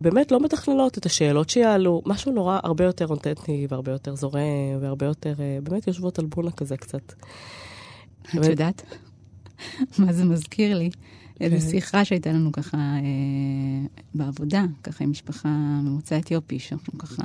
באמת 0.00 0.32
לא 0.32 0.40
מתכננות 0.40 0.98
את 0.98 1.06
השאלות 1.06 1.50
שיעלו, 1.50 2.02
משהו 2.06 2.32
נורא 2.32 2.58
הרבה 2.62 2.84
יותר 2.84 3.06
אותנטי 3.06 3.66
והרבה 3.70 3.92
יותר 3.92 4.16
זורם 4.16 4.40
והרבה 4.80 5.06
יותר, 5.06 5.34
אה, 5.40 5.58
באמת 5.62 5.86
יושבות 5.86 6.18
על 6.18 6.24
בונה 6.24 6.50
כזה 6.50 6.76
קצת. 6.76 7.12
את 8.22 8.34
אבל- 8.34 8.50
יודעת 8.50 8.82
מה 9.98 10.12
זה 10.12 10.24
מזכיר 10.24 10.78
לי? 10.78 10.90
איזו 11.40 11.56
כן. 11.56 11.70
שיחה 11.70 12.04
שהייתה 12.04 12.32
לנו 12.32 12.52
ככה 12.52 12.76
אה, 12.76 13.86
בעבודה, 14.14 14.64
ככה 14.82 15.04
עם 15.04 15.10
משפחה 15.10 15.48
ממוצא 15.84 16.18
אתיופי, 16.18 16.58
שאנחנו 16.58 16.98
ככה, 16.98 17.22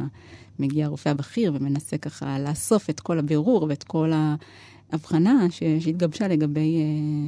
מגיע 0.59 0.85
הרופא 0.85 1.09
הבכיר 1.09 1.53
ומנסה 1.55 1.97
ככה 1.97 2.39
לאסוף 2.39 2.89
את 2.89 2.99
כל 2.99 3.19
הבירור 3.19 3.65
ואת 3.69 3.83
כל 3.83 4.11
ההבחנה 4.91 5.47
ש- 5.51 5.63
שהתגבשה 5.79 6.27
לגבי 6.27 6.77
אה, 6.77 7.27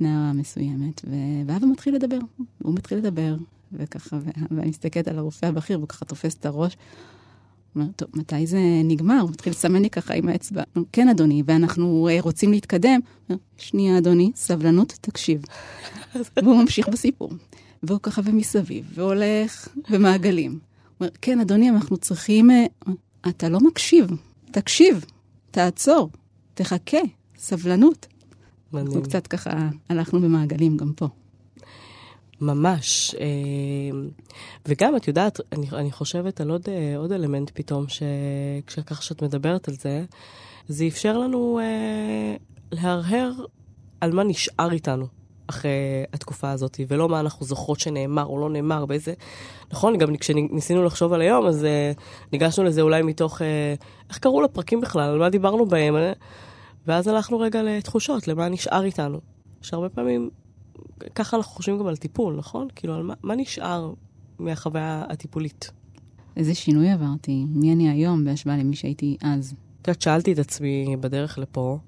נערה 0.00 0.32
מסוימת. 0.32 1.00
ו- 1.04 1.42
ואבא 1.46 1.66
מתחיל 1.66 1.94
לדבר, 1.94 2.18
הוא 2.62 2.74
מתחיל 2.74 2.98
לדבר, 2.98 3.36
וככה, 3.72 4.18
ואני 4.50 4.68
מסתכלת 4.70 5.08
על 5.08 5.18
הרופא 5.18 5.46
הבכיר, 5.46 5.78
והוא 5.78 5.88
ככה 5.88 6.04
תופס 6.04 6.34
את 6.34 6.46
הראש. 6.46 6.76
הוא 7.74 7.82
אומר, 7.82 7.92
טוב, 7.96 8.08
מתי 8.14 8.46
זה 8.46 8.58
נגמר? 8.84 9.20
הוא 9.20 9.30
מתחיל 9.30 9.50
לסמן 9.50 9.82
לי 9.82 9.90
ככה 9.90 10.14
עם 10.14 10.28
האצבע. 10.28 10.62
כן, 10.92 11.08
אדוני, 11.08 11.42
ואנחנו 11.46 12.08
אה, 12.10 12.18
רוצים 12.20 12.52
להתקדם. 12.52 13.00
הוא 13.28 13.36
שנייה, 13.56 13.98
אדוני, 13.98 14.32
סבלנות, 14.34 14.98
תקשיב. 15.00 15.42
והוא 16.42 16.62
ממשיך 16.62 16.88
בסיפור. 16.88 17.30
והוא 17.82 18.00
ככה 18.02 18.22
ומסביב, 18.24 18.84
והולך 18.94 19.68
במעגלים. 19.90 20.50
הוא 20.50 20.58
אומר, 21.00 21.10
כן, 21.22 21.40
אדוני, 21.40 21.70
אנחנו 21.70 21.96
צריכים... 21.96 22.50
אה, 22.50 22.66
אתה 23.28 23.48
לא 23.48 23.60
מקשיב, 23.60 24.06
תקשיב, 24.50 25.04
תעצור, 25.50 26.10
תחכה, 26.54 26.98
סבלנות. 27.38 28.06
מדהים. 28.72 28.86
אנחנו 28.86 29.02
קצת 29.02 29.26
ככה 29.26 29.68
הלכנו 29.88 30.20
במעגלים 30.20 30.76
גם 30.76 30.92
פה. 30.92 31.08
ממש. 32.40 33.14
אה, 33.20 33.98
וגם, 34.68 34.96
את 34.96 35.08
יודעת, 35.08 35.40
אני, 35.52 35.66
אני 35.72 35.92
חושבת 35.92 36.40
על 36.40 36.50
עוד, 36.50 36.62
אה, 36.68 36.96
עוד 36.96 37.12
אלמנט 37.12 37.50
פתאום, 37.54 37.86
שככה 37.88 39.02
שאת 39.02 39.22
מדברת 39.22 39.68
על 39.68 39.74
זה, 39.74 40.04
זה 40.68 40.86
אפשר 40.86 41.18
לנו 41.18 41.60
אה, 41.62 42.36
להרהר 42.72 43.32
על 44.00 44.12
מה 44.12 44.24
נשאר 44.24 44.72
איתנו 44.72 45.06
אחרי 45.46 45.70
התקופה 46.12 46.50
הזאת, 46.50 46.80
ולא 46.88 47.08
מה 47.08 47.20
אנחנו 47.20 47.46
זוכרות 47.46 47.80
שנאמר 47.80 48.24
או 48.24 48.38
לא 48.38 48.50
נאמר, 48.50 48.86
באיזה... 48.86 49.14
נכון, 49.72 49.98
גם 49.98 50.16
כשניסינו 50.16 50.84
לחשוב 50.84 51.12
על 51.12 51.20
היום, 51.20 51.46
אז 51.46 51.64
אה, 51.64 51.92
ניגשנו 52.32 52.64
לזה 52.64 52.80
אולי 52.80 53.02
מתוך... 53.02 53.42
אה, 53.42 53.74
איך 54.08 54.18
קראו 54.18 54.42
לפרקים 54.42 54.80
בכלל? 54.80 55.10
על 55.10 55.18
מה 55.18 55.30
דיברנו 55.30 55.66
בהם? 55.66 55.96
אה? 55.96 56.12
ואז 56.86 57.08
הלכנו 57.08 57.38
רגע 57.38 57.62
לתחושות, 57.62 58.28
למה 58.28 58.48
נשאר 58.48 58.84
איתנו. 58.84 59.20
שהרבה 59.62 59.88
פעמים 59.88 60.30
ככה 61.14 61.36
אנחנו 61.36 61.52
חושבים 61.52 61.78
גם 61.78 61.86
על 61.86 61.96
טיפול, 61.96 62.36
נכון? 62.36 62.68
כאילו, 62.76 62.94
על 62.94 63.02
מה, 63.02 63.14
מה 63.22 63.34
נשאר 63.36 63.92
מהחוויה 64.38 65.04
הטיפולית? 65.08 65.70
איזה 66.36 66.54
שינוי 66.54 66.90
עברתי, 66.90 67.44
מי 67.48 67.72
אני 67.72 67.90
היום 67.90 68.24
בהשוואה 68.24 68.56
למי 68.56 68.76
שהייתי 68.76 69.16
אז. 69.22 69.54
את 69.82 69.88
יודעת, 69.88 70.02
שאלתי 70.02 70.32
את 70.32 70.38
עצמי 70.38 70.96
בדרך 71.00 71.38
לפה, 71.38 71.78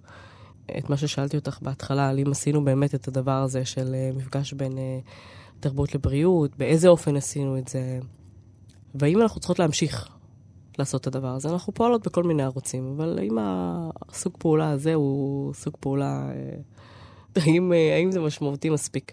את 0.78 0.90
מה 0.90 0.96
ששאלתי 0.96 1.36
אותך 1.36 1.58
בהתחלה, 1.62 2.08
על 2.08 2.18
אם 2.18 2.30
עשינו 2.30 2.64
באמת 2.64 2.94
את 2.94 3.08
הדבר 3.08 3.42
הזה 3.42 3.64
של 3.64 3.94
אה, 3.94 4.10
מפגש 4.16 4.52
בין 4.52 4.78
אה, 4.78 4.98
תרבות 5.60 5.94
לבריאות, 5.94 6.56
באיזה 6.56 6.88
אופן 6.88 7.16
עשינו 7.16 7.58
את 7.58 7.68
זה, 7.68 8.00
והאם 8.94 9.22
אנחנו 9.22 9.40
צריכות 9.40 9.58
להמשיך 9.58 10.08
לעשות 10.78 11.00
את 11.00 11.06
הדבר 11.06 11.28
הזה. 11.28 11.48
אנחנו 11.48 11.74
פועלות 11.74 12.06
בכל 12.06 12.22
מיני 12.22 12.42
ערוצים, 12.42 12.94
אבל 12.96 13.18
האם 13.18 13.38
הסוג 14.08 14.36
פעולה 14.38 14.70
הזה 14.70 14.94
הוא 14.94 15.54
סוג 15.54 15.74
פעולה... 15.80 16.30
אה, 16.30 16.56
האם, 17.42 17.72
האם 17.72 18.12
זה 18.12 18.20
משמעותי 18.20 18.70
מספיק? 18.70 19.12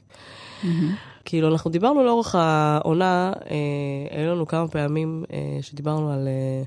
כאילו, 1.25 1.51
אנחנו 1.51 1.71
דיברנו 1.71 2.03
לאורך 2.03 2.35
העונה, 2.35 3.33
אה, 3.51 4.17
היו 4.17 4.35
לנו 4.35 4.47
כמה 4.47 4.67
פעמים 4.67 5.23
אה, 5.33 5.57
שדיברנו 5.61 6.11
על, 6.11 6.27
אה, 6.27 6.63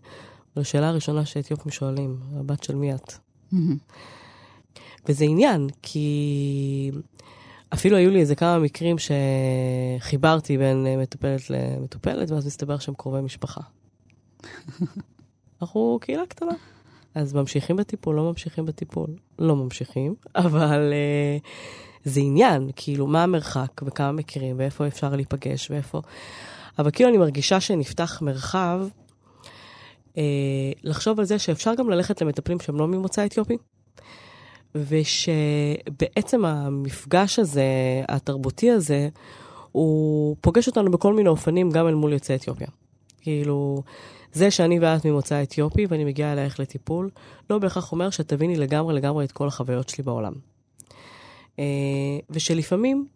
על 0.57 0.63
השאלה 0.63 0.89
הראשונה 0.89 1.25
שאתיופים 1.25 1.73
שואלים, 1.73 2.17
הבת 2.37 2.63
של 2.63 2.75
מי 2.75 2.95
את? 2.95 3.13
וזה 5.09 5.25
עניין, 5.25 5.67
כי 5.83 6.91
אפילו 7.75 7.97
היו 7.97 8.11
לי 8.11 8.21
איזה 8.21 8.35
כמה 8.35 8.59
מקרים 8.59 8.97
שחיברתי 8.99 10.59
בין 10.59 10.87
אה, 10.87 10.97
מטופלת 10.97 11.51
למטופלת, 11.51 12.31
ואז 12.31 12.47
מסתבר 12.47 12.79
שהם 12.79 12.95
קרובי 12.95 13.21
משפחה. 13.21 13.61
אנחנו 15.63 15.99
קהילה 16.01 16.27
קטנה. 16.27 16.53
אז 17.15 17.35
ממשיכים 17.35 17.77
בטיפול, 17.77 18.17
לא 18.17 18.23
ממשיכים 18.23 18.67
בטיפול. 18.67 19.11
לא 19.39 19.57
ממשיכים, 19.57 20.15
אבל 20.37 20.93
uh, 20.93 21.47
זה 22.05 22.21
עניין, 22.21 22.71
כאילו, 22.77 23.07
מה 23.07 23.23
המרחק 23.23 23.83
וכמה 23.85 24.13
מכירים 24.13 24.57
ואיפה 24.59 24.87
אפשר 24.87 25.17
להיפגש 25.17 25.71
ואיפה... 25.71 26.01
אבל 26.79 26.91
כאילו 26.91 27.09
אני 27.09 27.19
מרגישה 27.19 27.61
שנפתח 27.61 28.23
מרחב 28.23 28.81
uh, 30.13 30.19
לחשוב 30.83 31.19
על 31.19 31.25
זה 31.25 31.39
שאפשר 31.39 31.75
גם 31.75 31.91
ללכת 31.91 32.23
למטפלים 32.23 32.61
שהם 32.61 32.77
לא 32.77 32.89
ממוצא 32.89 33.27
אתיופי, 33.27 33.57
ושבעצם 34.75 36.45
המפגש 36.45 37.39
הזה, 37.39 37.63
התרבותי 38.09 38.71
הזה, 38.71 39.09
הוא 39.73 40.37
פוגש 40.41 40.67
אותנו 40.67 40.91
בכל 40.91 41.15
מיני 41.15 41.29
אופנים, 41.29 41.71
גם 41.71 41.89
אל 41.89 41.95
מול 41.95 42.13
יוצאי 42.13 42.37
אתיופיה. 42.37 42.67
כאילו, 43.21 43.83
זה 44.33 44.51
שאני 44.51 44.79
ואת 44.79 45.05
ממוצא 45.05 45.43
אתיופי 45.43 45.87
ואני 45.89 46.05
מגיעה 46.05 46.33
אלייך 46.33 46.61
לטיפול, 46.61 47.11
לא 47.51 47.59
בהכרח 47.59 47.93
אומר 47.93 48.11
שתביני 48.11 48.57
לגמרי 48.57 48.95
לגמרי 48.95 49.25
את 49.25 49.33
כל 49.33 49.49
החוויות 49.49 49.89
שלי 49.89 50.05
בעולם. 50.05 50.33
אה, 51.59 51.65
ושלפעמים, 52.31 53.07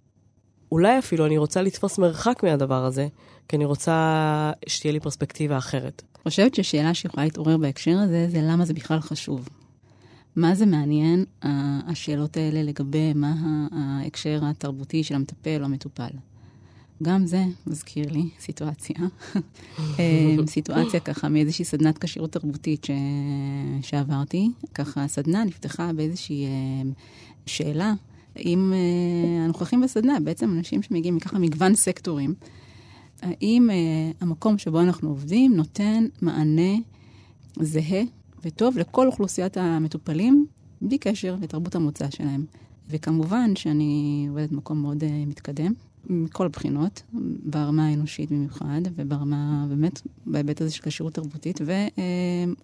אולי 0.72 0.98
אפילו 0.98 1.26
אני 1.26 1.38
רוצה 1.38 1.62
לתפוס 1.62 1.98
מרחק 1.98 2.42
מהדבר 2.42 2.84
הזה, 2.84 3.08
כי 3.48 3.56
אני 3.56 3.64
רוצה 3.64 4.52
שתהיה 4.66 4.92
לי 4.92 5.00
פרספקטיבה 5.00 5.58
אחרת. 5.58 6.02
חושבת 6.22 6.54
ששאלה 6.54 6.94
שיכולה 6.94 7.24
להתעורר 7.24 7.56
בהקשר 7.56 7.98
הזה, 7.98 8.26
זה 8.28 8.40
למה 8.42 8.64
זה 8.64 8.74
בכלל 8.74 9.00
חשוב. 9.00 9.48
מה 10.36 10.54
זה 10.54 10.66
מעניין, 10.66 11.24
השאלות 11.86 12.36
האלה 12.36 12.62
לגבי 12.62 13.12
מה 13.14 13.34
ההקשר 13.72 14.40
התרבותי 14.42 15.04
של 15.04 15.14
המטפל 15.14 15.60
או 15.60 15.64
המטופל. 15.64 16.10
גם 17.02 17.26
זה 17.26 17.44
מזכיר 17.66 18.12
לי 18.12 18.28
סיטואציה. 18.40 18.96
אה, 19.98 20.36
סיטואציה 20.46 21.00
ככה 21.00 21.28
מאיזושהי 21.28 21.64
סדנת 21.64 21.98
כשירות 21.98 22.32
תרבותית 22.32 22.84
ש... 22.84 22.90
שעברתי. 23.82 24.50
ככה 24.74 25.04
הסדנה 25.04 25.44
נפתחה 25.44 25.92
באיזושהי 25.92 26.44
אה, 26.44 26.90
שאלה, 27.46 27.94
אם 28.38 28.72
אה, 28.72 29.44
הנוכחים 29.44 29.80
בסדנה, 29.80 30.20
בעצם 30.20 30.50
אנשים 30.50 30.82
שמגיעים 30.82 31.16
מככה 31.16 31.38
מגוון 31.38 31.74
סקטורים, 31.74 32.34
האם 33.22 33.70
המקום 34.20 34.58
שבו 34.58 34.80
אנחנו 34.80 35.08
עובדים 35.08 35.56
נותן 35.56 36.04
מענה 36.22 36.76
זהה 37.60 38.02
וטוב 38.44 38.78
לכל 38.78 39.06
אוכלוסיית 39.06 39.56
המטופלים, 39.56 40.46
בלי 40.80 40.98
קשר 40.98 41.36
לתרבות 41.40 41.74
המוצא 41.74 42.10
שלהם. 42.10 42.44
וכמובן 42.88 43.56
שאני 43.56 44.26
עובדת 44.28 44.50
במקום 44.50 44.82
מאוד 44.82 45.04
מתקדם. 45.26 45.72
מכל 46.10 46.46
הבחינות, 46.46 47.02
ברמה 47.44 47.86
האנושית 47.86 48.30
במיוחד, 48.30 48.80
וברמה, 48.96 49.66
באמת, 49.68 50.00
בהיבט 50.26 50.60
הזה 50.60 50.70
של 50.70 50.82
כשירות 50.82 51.14
תרבותית, 51.14 51.60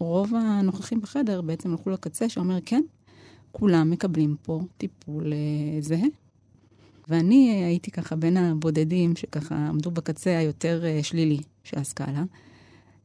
ורוב 0.01 0.35
הנוכחים 0.35 1.01
בחדר 1.01 1.41
בעצם 1.41 1.71
הלכו 1.71 1.91
לקצה 1.91 2.29
שאומר, 2.29 2.59
כן, 2.65 2.83
כולם 3.53 3.91
מקבלים 3.91 4.37
פה 4.43 4.61
טיפול 4.79 5.33
אה, 5.33 5.81
זהה. 5.81 6.09
ואני 7.09 7.65
הייתי 7.65 7.91
ככה 7.91 8.17
בין 8.17 8.37
הבודדים 8.37 9.17
שככה 9.17 9.57
עמדו 9.57 9.91
בקצה 9.91 10.39
היותר 10.39 10.85
אה, 10.85 11.03
שלילי 11.03 11.39
של 11.65 11.79
הסקאלה. 11.79 12.25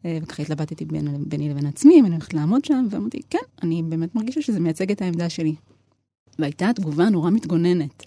אה, 0.05 0.17
וככה 0.24 0.43
התלבטתי 0.43 0.86
בין, 0.86 1.07
ביני 1.27 1.50
לבין 1.50 1.65
עצמי, 1.65 2.00
אם 2.00 2.05
אני 2.05 2.15
הולכת 2.15 2.33
לעמוד 2.33 2.65
שם, 2.65 2.88
ואמרתי, 2.89 3.22
כן, 3.29 3.39
אני 3.63 3.83
באמת 3.83 4.15
מרגישה 4.15 4.41
שזה 4.41 4.60
מייצג 4.60 4.91
את 4.91 5.01
העמדה 5.01 5.29
שלי. 5.29 5.55
והייתה 6.39 6.72
תגובה 6.75 7.10
נורא 7.10 7.29
מתגוננת. 7.29 8.03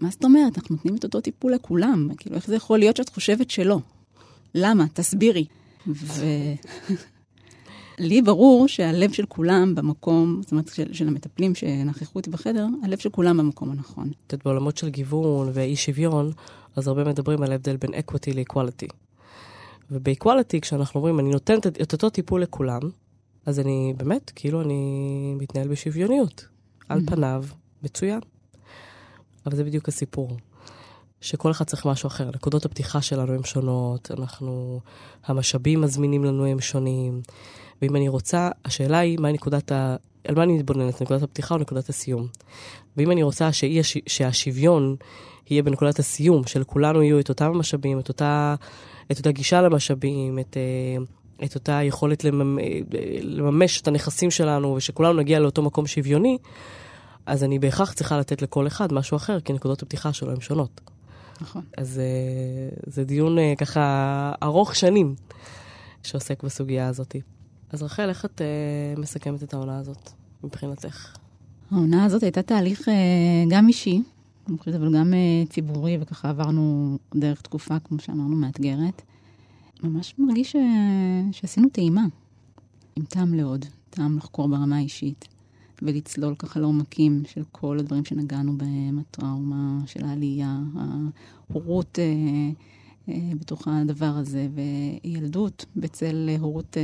מה 0.00 0.10
זאת 0.10 0.24
אומרת? 0.24 0.58
אנחנו 0.58 0.74
נותנים 0.74 0.96
את 0.96 1.04
אותו 1.04 1.20
טיפול 1.20 1.54
לכולם. 1.54 2.08
כאילו, 2.18 2.36
איך 2.36 2.46
זה 2.46 2.56
יכול 2.56 2.78
להיות 2.78 2.96
שאת 2.96 3.08
חושבת 3.08 3.50
שלא? 3.50 3.78
למה? 4.54 4.86
תסבירי. 4.92 5.44
ולי 7.98 8.22
ברור 8.26 8.68
שהלב 8.68 9.12
של 9.12 9.26
כולם 9.26 9.74
במקום, 9.74 10.40
זאת 10.42 10.52
אומרת, 10.52 10.68
של, 10.74 10.92
של 10.92 11.08
המטפלים 11.08 11.54
שנכחו 11.54 12.18
איתי 12.18 12.30
בחדר, 12.30 12.66
הלב 12.82 12.98
של 12.98 13.10
כולם 13.10 13.36
במקום 13.36 13.70
הנכון. 13.70 14.10
את 14.26 14.32
יודעת, 14.32 14.44
בעולמות 14.44 14.76
של 14.76 14.88
גיוון 14.88 15.50
ואי 15.52 15.76
שוויון, 15.76 16.32
אז 16.76 16.88
הרבה 16.88 17.04
מדברים 17.04 17.42
על 17.42 17.52
ההבדל 17.52 17.76
בין 17.76 17.90
equity 17.94 18.34
ל-equality. 18.34 19.07
וב-equality, 19.90 20.60
כשאנחנו 20.60 21.00
אומרים, 21.00 21.20
אני 21.20 21.30
נותנת 21.30 21.66
את 21.66 21.92
אותו 21.92 22.10
טיפול 22.10 22.42
לכולם, 22.42 22.80
אז 23.46 23.60
אני 23.60 23.94
באמת, 23.96 24.32
כאילו, 24.34 24.62
אני 24.62 25.34
מתנהל 25.38 25.68
בשוויוניות. 25.68 26.46
על 26.88 26.98
mm-hmm. 26.98 27.10
פניו, 27.10 27.44
מצוין. 27.82 28.20
אבל 29.46 29.56
זה 29.56 29.64
בדיוק 29.64 29.88
הסיפור. 29.88 30.36
שכל 31.20 31.50
אחד 31.50 31.64
צריך 31.64 31.86
משהו 31.86 32.06
אחר. 32.06 32.30
נקודות 32.34 32.64
הפתיחה 32.64 33.02
שלנו 33.02 33.34
הן 33.34 33.44
שונות, 33.44 34.10
אנחנו, 34.18 34.80
המשאבים 35.24 35.80
מזמינים 35.80 36.24
לנו 36.24 36.46
הם 36.46 36.60
שונים. 36.60 37.22
ואם 37.82 37.96
אני 37.96 38.08
רוצה, 38.08 38.50
השאלה 38.64 38.98
היא, 38.98 39.18
מהי 39.18 39.32
נקודת 39.32 39.72
ה... 39.72 39.96
על 40.28 40.34
מה 40.34 40.42
אני 40.42 40.58
מתבוננת, 40.58 41.02
נקודת 41.02 41.22
הפתיחה 41.22 41.54
או 41.54 41.60
נקודת 41.60 41.88
הסיום? 41.88 42.26
ואם 42.96 43.10
אני 43.10 43.22
רוצה 43.22 43.52
שאי, 43.52 43.80
שהשוויון 44.06 44.96
יהיה 45.50 45.62
בנקודת 45.62 45.98
הסיום, 45.98 46.46
שלכולנו 46.46 47.02
יהיו 47.02 47.20
את 47.20 47.28
אותם 47.28 47.44
המשאבים, 47.44 47.98
את 47.98 48.08
אותה, 48.08 48.54
את 49.12 49.18
אותה 49.18 49.30
גישה 49.30 49.62
למשאבים, 49.62 50.38
את, 50.38 50.56
אה, 50.56 51.04
את 51.46 51.54
אותה 51.54 51.72
יכולת 51.82 52.24
לממש, 52.24 52.62
לממש 53.22 53.80
את 53.80 53.88
הנכסים 53.88 54.30
שלנו, 54.30 54.74
ושכולנו 54.74 55.18
נגיע 55.18 55.38
לאותו 55.38 55.62
מקום 55.62 55.86
שוויוני, 55.86 56.38
אז 57.26 57.44
אני 57.44 57.58
בהכרח 57.58 57.92
צריכה 57.92 58.18
לתת 58.18 58.42
לכל 58.42 58.66
אחד 58.66 58.92
משהו 58.92 59.16
אחר, 59.16 59.40
כי 59.40 59.52
נקודות 59.52 59.82
הפתיחה 59.82 60.12
שלו 60.12 60.30
הן 60.30 60.40
שונות. 60.40 60.80
נכון. 61.40 61.62
אז 61.76 62.00
uh, 62.00 62.80
זה 62.86 63.04
דיון 63.04 63.36
ככה 63.58 64.32
ארוך 64.42 64.74
שנים 64.74 65.14
שעוסק 66.02 66.42
בסוגיה 66.42 66.88
הזאת. 66.88 67.16
אז 67.70 67.82
רחל, 67.82 68.08
איך 68.08 68.24
את 68.24 68.42
מסכמת 68.96 69.42
את 69.42 69.54
העונה 69.54 69.78
הזאת 69.78 70.10
מבחינתך? 70.44 71.16
העונה 71.70 72.04
הזאת 72.04 72.22
הייתה 72.22 72.42
תהליך 72.42 72.88
גם 73.48 73.68
אישי, 73.68 74.02
חושבת, 74.56 74.74
אבל 74.74 74.94
גם 74.94 75.12
uh, 75.12 75.50
ציבורי, 75.50 75.98
וככה 76.00 76.30
עברנו 76.30 76.96
דרך 77.14 77.40
תקופה, 77.40 77.78
כמו 77.78 77.98
שאמרנו, 77.98 78.36
מאתגרת. 78.36 79.02
ממש 79.82 80.14
מרגיש 80.18 80.52
ש... 80.52 80.56
שעשינו 81.32 81.68
טעימה, 81.68 82.06
עם 82.96 83.04
טעם 83.04 83.34
לעוד, 83.34 83.64
טעם 83.90 84.16
לחקור 84.16 84.48
ברמה 84.48 84.76
האישית. 84.76 85.28
ולצלול 85.82 86.34
ככה 86.34 86.60
לעומקים 86.60 87.22
של 87.26 87.42
כל 87.52 87.78
הדברים 87.78 88.04
שנגענו 88.04 88.58
בהם, 88.58 88.98
הטראומה 88.98 89.80
של 89.86 90.04
העלייה, 90.04 90.58
ההורות 90.74 91.98
אה, 91.98 92.04
אה, 93.08 93.30
בתוך 93.40 93.68
הדבר 93.68 94.12
הזה, 94.16 94.48
וילדות 95.04 95.66
בצל 95.76 96.28
הורות 96.40 96.76
אה, 96.76 96.82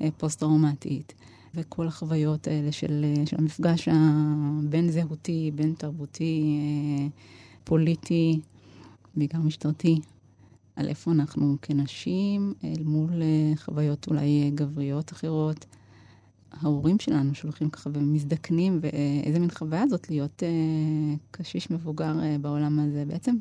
אה, 0.00 0.10
פוסט-טראומטית, 0.16 1.14
וכל 1.54 1.86
החוויות 1.86 2.46
האלה 2.46 2.72
של, 2.72 3.04
אה, 3.04 3.26
של 3.26 3.36
המפגש 3.38 3.88
הבין-זהותי, 3.92 5.50
בין-תרבותי, 5.54 6.58
אה, 6.60 7.06
פוליטי, 7.64 8.40
בעיקר 9.16 9.38
משטרתי. 9.38 10.00
על 10.76 10.88
איפה 10.88 11.12
אנחנו 11.12 11.56
כנשים 11.62 12.54
אל 12.64 12.82
מול 12.84 13.22
אה, 13.22 13.52
חוויות 13.56 14.06
אולי 14.06 14.50
גבריות 14.54 15.12
אחרות. 15.12 15.66
ההורים 16.62 16.98
שלנו 16.98 17.34
שהולכים 17.34 17.70
ככה 17.70 17.90
ומזדקנים, 17.92 18.80
ואיזה 18.82 19.38
מין 19.38 19.50
חוויה 19.50 19.86
זאת 19.88 20.10
להיות 20.10 20.42
אה, 20.42 21.14
קשיש 21.30 21.70
מבוגר 21.70 22.20
אה, 22.22 22.36
בעולם 22.40 22.78
הזה. 22.78 23.04
בעצם 23.04 23.36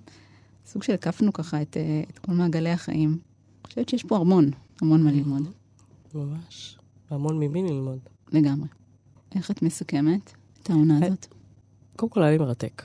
סוג 0.65 0.83
של 0.83 0.93
הקפנו 0.93 1.33
ככה 1.33 1.61
את, 1.61 1.77
אה, 1.77 2.03
את 2.09 2.19
כל 2.19 2.31
מעגלי 2.31 2.69
החיים. 2.69 3.09
אני 3.09 3.67
חושבת 3.67 3.89
שיש 3.89 4.03
פה 4.03 4.17
המון, 4.17 4.49
המון 4.81 5.03
מה 5.03 5.11
ללמוד. 5.11 5.47
ממש. 6.15 6.77
המון 7.13 7.39
ממי 7.39 7.63
ללמוד. 7.63 7.99
לגמרי. 8.31 8.67
איך 9.35 9.51
את 9.51 9.61
מסכמת 9.61 10.33
את 10.63 10.69
העונה 10.69 10.99
אה, 11.01 11.07
הזאת? 11.07 11.27
קודם 11.95 12.09
כל 12.09 12.23
היה 12.23 12.31
לי 12.31 12.37
מרתק. 12.37 12.83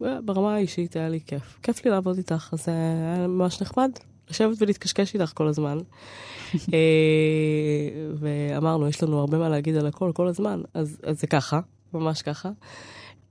ברמה 0.00 0.54
האישית 0.54 0.96
היה 0.96 1.08
לי 1.08 1.20
כיף. 1.26 1.58
כיף 1.62 1.84
לי 1.84 1.90
לעבוד 1.90 2.16
איתך, 2.16 2.48
אז 2.52 2.68
היה 2.68 3.26
ממש 3.28 3.62
נחמד 3.62 3.90
לשבת 4.30 4.56
ולהתקשקש 4.62 5.14
איתך 5.14 5.32
כל 5.34 5.46
הזמן. 5.46 5.78
אה, 6.54 6.68
ואמרנו, 8.14 8.88
יש 8.88 9.02
לנו 9.02 9.18
הרבה 9.18 9.38
מה 9.38 9.48
להגיד 9.48 9.76
על 9.76 9.86
הכל 9.86 10.12
כל 10.14 10.28
הזמן, 10.28 10.62
אז, 10.74 10.98
אז 11.02 11.20
זה 11.20 11.26
ככה, 11.26 11.60
ממש 11.94 12.22
ככה. 12.22 12.50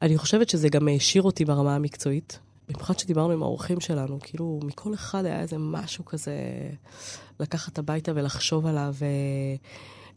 אני 0.02 0.18
חושבת 0.18 0.50
שזה 0.50 0.70
גם 0.70 0.88
העשיר 0.88 1.22
אותי 1.22 1.46
ברמה 1.46 1.76
המקצועית, 1.76 2.40
במיוחד 2.70 3.00
שדיברנו 3.00 3.34
עם 3.34 3.44
האורחים 3.44 3.80
שלנו, 3.80 4.20
כאילו, 4.22 4.60
מכל 4.64 4.94
אחד 4.94 5.26
היה 5.26 5.42
איזה 5.42 5.58
משהו 5.60 6.06
כזה 6.06 6.34
לקחת 7.40 7.80
הביתה 7.80 8.12
ולחשוב 8.16 8.66
עליו. 8.66 8.96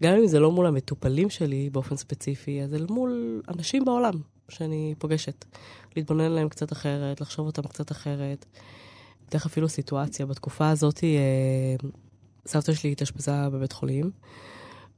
גם 0.03 0.15
אם 0.15 0.27
זה 0.27 0.41
לא 0.41 0.53
מול 0.53 0.67
המטופלים 0.67 1.31
שלי 1.31 1.71
באופן 1.71 1.97
ספציפי, 1.97 2.63
אז 2.63 2.71
זה 2.71 2.79
מול 2.89 3.43
אנשים 3.49 3.85
בעולם 3.85 4.15
שאני 4.49 4.95
פוגשת. 4.99 5.45
להתבונן 5.97 6.25
עליהם 6.25 6.49
קצת 6.49 6.73
אחרת, 6.73 7.21
לחשוב 7.21 7.47
אותם 7.47 7.63
קצת 7.63 7.93
אחרת. 7.93 8.47
אתן 9.29 9.39
אפילו 9.47 9.69
סיטואציה, 9.69 10.27
בתקופה 10.27 10.71
הזאת 10.71 11.05
אה, 11.05 11.89
סבתא 12.47 12.75
שלי 12.75 12.93
התאשפזה 12.93 13.49
בבית 13.49 13.73
חולים, 13.73 14.11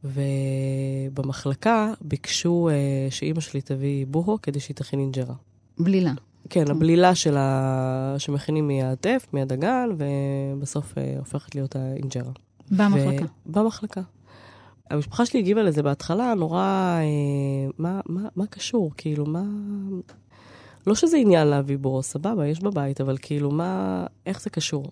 ובמחלקה 0.04 1.92
ביקשו 2.00 2.68
אה, 2.68 3.10
שאימא 3.10 3.40
שלי 3.40 3.60
תביא 3.60 4.06
בוהו 4.06 4.38
כדי 4.42 4.60
שהיא 4.60 4.76
תכין 4.76 5.00
אינג'רה. 5.00 5.34
בלילה. 5.78 6.12
כן, 6.50 6.70
הבלילה 6.70 7.14
של 7.14 7.36
ה... 7.36 8.14
שמכינים 8.18 8.68
מהטף, 8.68 9.26
מהדגן, 9.32 9.88
ובסוף 9.96 10.98
אה, 10.98 11.14
הופכת 11.18 11.54
להיות 11.54 11.76
האינג'רה. 11.76 12.32
במחלקה. 12.70 13.24
ו... 13.24 13.52
במחלקה. 13.52 14.00
המשפחה 14.92 15.26
שלי 15.26 15.40
הגיבה 15.40 15.62
לזה 15.62 15.82
בהתחלה 15.82 16.34
נורא, 16.34 16.60
אה, 16.60 17.70
מה, 17.78 18.00
מה, 18.06 18.28
מה 18.36 18.46
קשור? 18.46 18.90
כאילו, 18.96 19.26
מה... 19.26 19.42
לא 20.86 20.94
שזה 20.94 21.16
עניין 21.16 21.48
להביא 21.48 21.78
בורו, 21.78 22.02
סבבה, 22.02 22.46
יש 22.46 22.60
בבית, 22.60 23.00
אבל 23.00 23.16
כאילו, 23.22 23.50
מה, 23.50 24.06
איך 24.26 24.42
זה 24.42 24.50
קשור? 24.50 24.90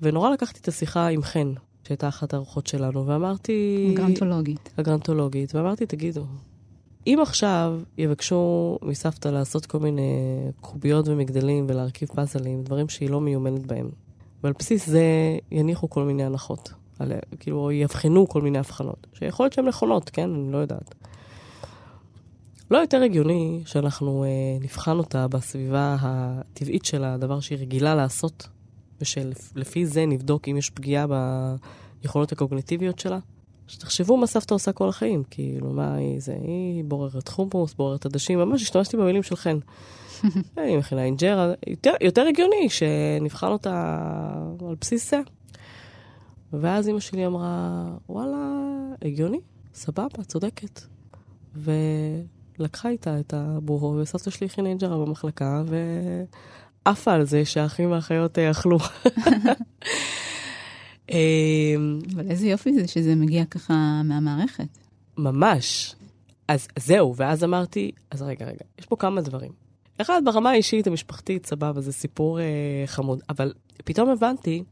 ונורא 0.00 0.30
לקחתי 0.30 0.60
את 0.60 0.68
השיחה 0.68 1.06
עם 1.08 1.22
חן, 1.22 1.52
שהייתה 1.84 2.08
אחת 2.08 2.34
הארוחות 2.34 2.66
שלנו, 2.66 3.06
ואמרתי... 3.06 3.88
הגרנטולוגית. 3.92 4.70
הגרנטולוגית, 4.78 5.54
ואמרתי, 5.54 5.86
תגידו, 5.86 6.24
אם 7.06 7.18
עכשיו 7.22 7.80
יבקשו 7.98 8.78
מסבתא 8.82 9.28
לעשות 9.28 9.66
כל 9.66 9.78
מיני 9.78 10.10
קוביות 10.60 11.08
ומגדלים 11.08 11.66
ולהרכיב 11.68 12.08
פאזלים, 12.08 12.62
דברים 12.62 12.88
שהיא 12.88 13.10
לא 13.10 13.20
מיומנת 13.20 13.66
בהם, 13.66 13.90
ועל 14.42 14.52
בסיס 14.58 14.86
זה 14.86 15.04
יניחו 15.50 15.90
כל 15.90 16.04
מיני 16.04 16.24
הנחות, 16.24 16.72
על, 16.98 17.12
כאילו, 17.40 17.72
יבחנו 17.72 18.28
כל 18.28 18.42
מיני 18.42 18.58
הבחנות, 18.58 19.06
שיכול 19.12 19.44
להיות 19.44 19.52
שהן 19.52 19.68
נכונות, 19.68 20.10
כן? 20.10 20.30
אני 20.34 20.52
לא 20.52 20.58
יודעת. 20.58 20.94
לא 22.70 22.78
יותר 22.78 23.02
הגיוני 23.02 23.62
שאנחנו 23.66 24.24
אה, 24.24 24.28
נבחן 24.60 24.98
אותה 24.98 25.28
בסביבה 25.28 25.96
הטבעית 26.00 26.84
של 26.84 27.04
הדבר 27.04 27.40
שהיא 27.40 27.58
רגילה 27.58 27.94
לעשות, 27.94 28.48
ושלפי 29.00 29.86
זה 29.86 30.06
נבדוק 30.06 30.48
אם 30.48 30.56
יש 30.56 30.70
פגיעה 30.70 31.06
ביכולות 32.02 32.32
הקוגניטיביות 32.32 32.98
שלה? 32.98 33.18
שתחשבו 33.68 34.16
מה 34.16 34.26
סבתא 34.26 34.54
עושה 34.54 34.72
כל 34.72 34.88
החיים, 34.88 35.22
כאילו, 35.30 35.72
מה 35.72 35.94
היא 35.94 36.20
זה, 36.20 36.36
היא 36.42 36.84
בוררת 36.84 37.28
חומוס, 37.28 37.74
בוררת 37.74 38.06
עדשים, 38.06 38.38
ממש 38.38 38.62
השתמשתי 38.62 38.96
במילים 38.96 39.22
של 39.22 39.36
חן. 39.36 39.58
היא 40.56 40.78
מכינה 40.78 41.04
אינג'רה, 41.04 41.52
יותר, 41.66 41.92
יותר 42.00 42.22
הגיוני 42.22 42.68
שנבחן 42.68 43.46
אותה 43.46 43.98
על 44.68 44.74
בסיס 44.80 45.10
זה. 45.10 45.20
ואז 46.52 46.88
אמא 46.88 47.00
שלי 47.00 47.26
אמרה, 47.26 47.84
וואלה, 48.08 48.52
הגיוני, 49.02 49.40
סבבה, 49.74 50.24
צודקת. 50.26 50.80
ולקחה 51.54 52.88
איתה 52.88 53.20
את 53.20 53.34
הבורו, 53.34 53.96
וסבתא 54.02 54.30
שלי 54.30 54.46
הכינה 54.46 54.68
אינג'רה 54.68 55.04
במחלקה, 55.04 55.62
ועפה 56.86 57.12
על 57.12 57.24
זה 57.24 57.44
שהאחים 57.44 57.90
והאחיות 57.90 58.38
אכלו. 58.38 58.78
אמ, 61.12 61.98
אבל 62.14 62.30
איזה 62.30 62.46
יופי 62.46 62.74
זה 62.74 62.88
שזה 62.88 63.14
מגיע 63.14 63.44
ככה 63.44 64.02
מהמערכת. 64.04 64.78
ממש. 65.18 65.94
אז 66.48 66.68
זהו, 66.78 67.16
ואז 67.16 67.44
אמרתי, 67.44 67.90
אז 68.10 68.22
רגע, 68.22 68.46
רגע, 68.46 68.64
יש 68.78 68.86
פה 68.86 68.96
כמה 68.96 69.20
דברים. 69.20 69.52
אחד, 70.00 70.22
ברמה 70.24 70.50
האישית, 70.50 70.86
המשפחתית, 70.86 71.46
סבבה, 71.46 71.80
זה 71.80 71.92
סיפור 71.92 72.40
אה, 72.40 72.44
חמוד, 72.86 73.20
אבל 73.28 73.52
פתאום 73.84 74.10
הבנתי 74.10 74.62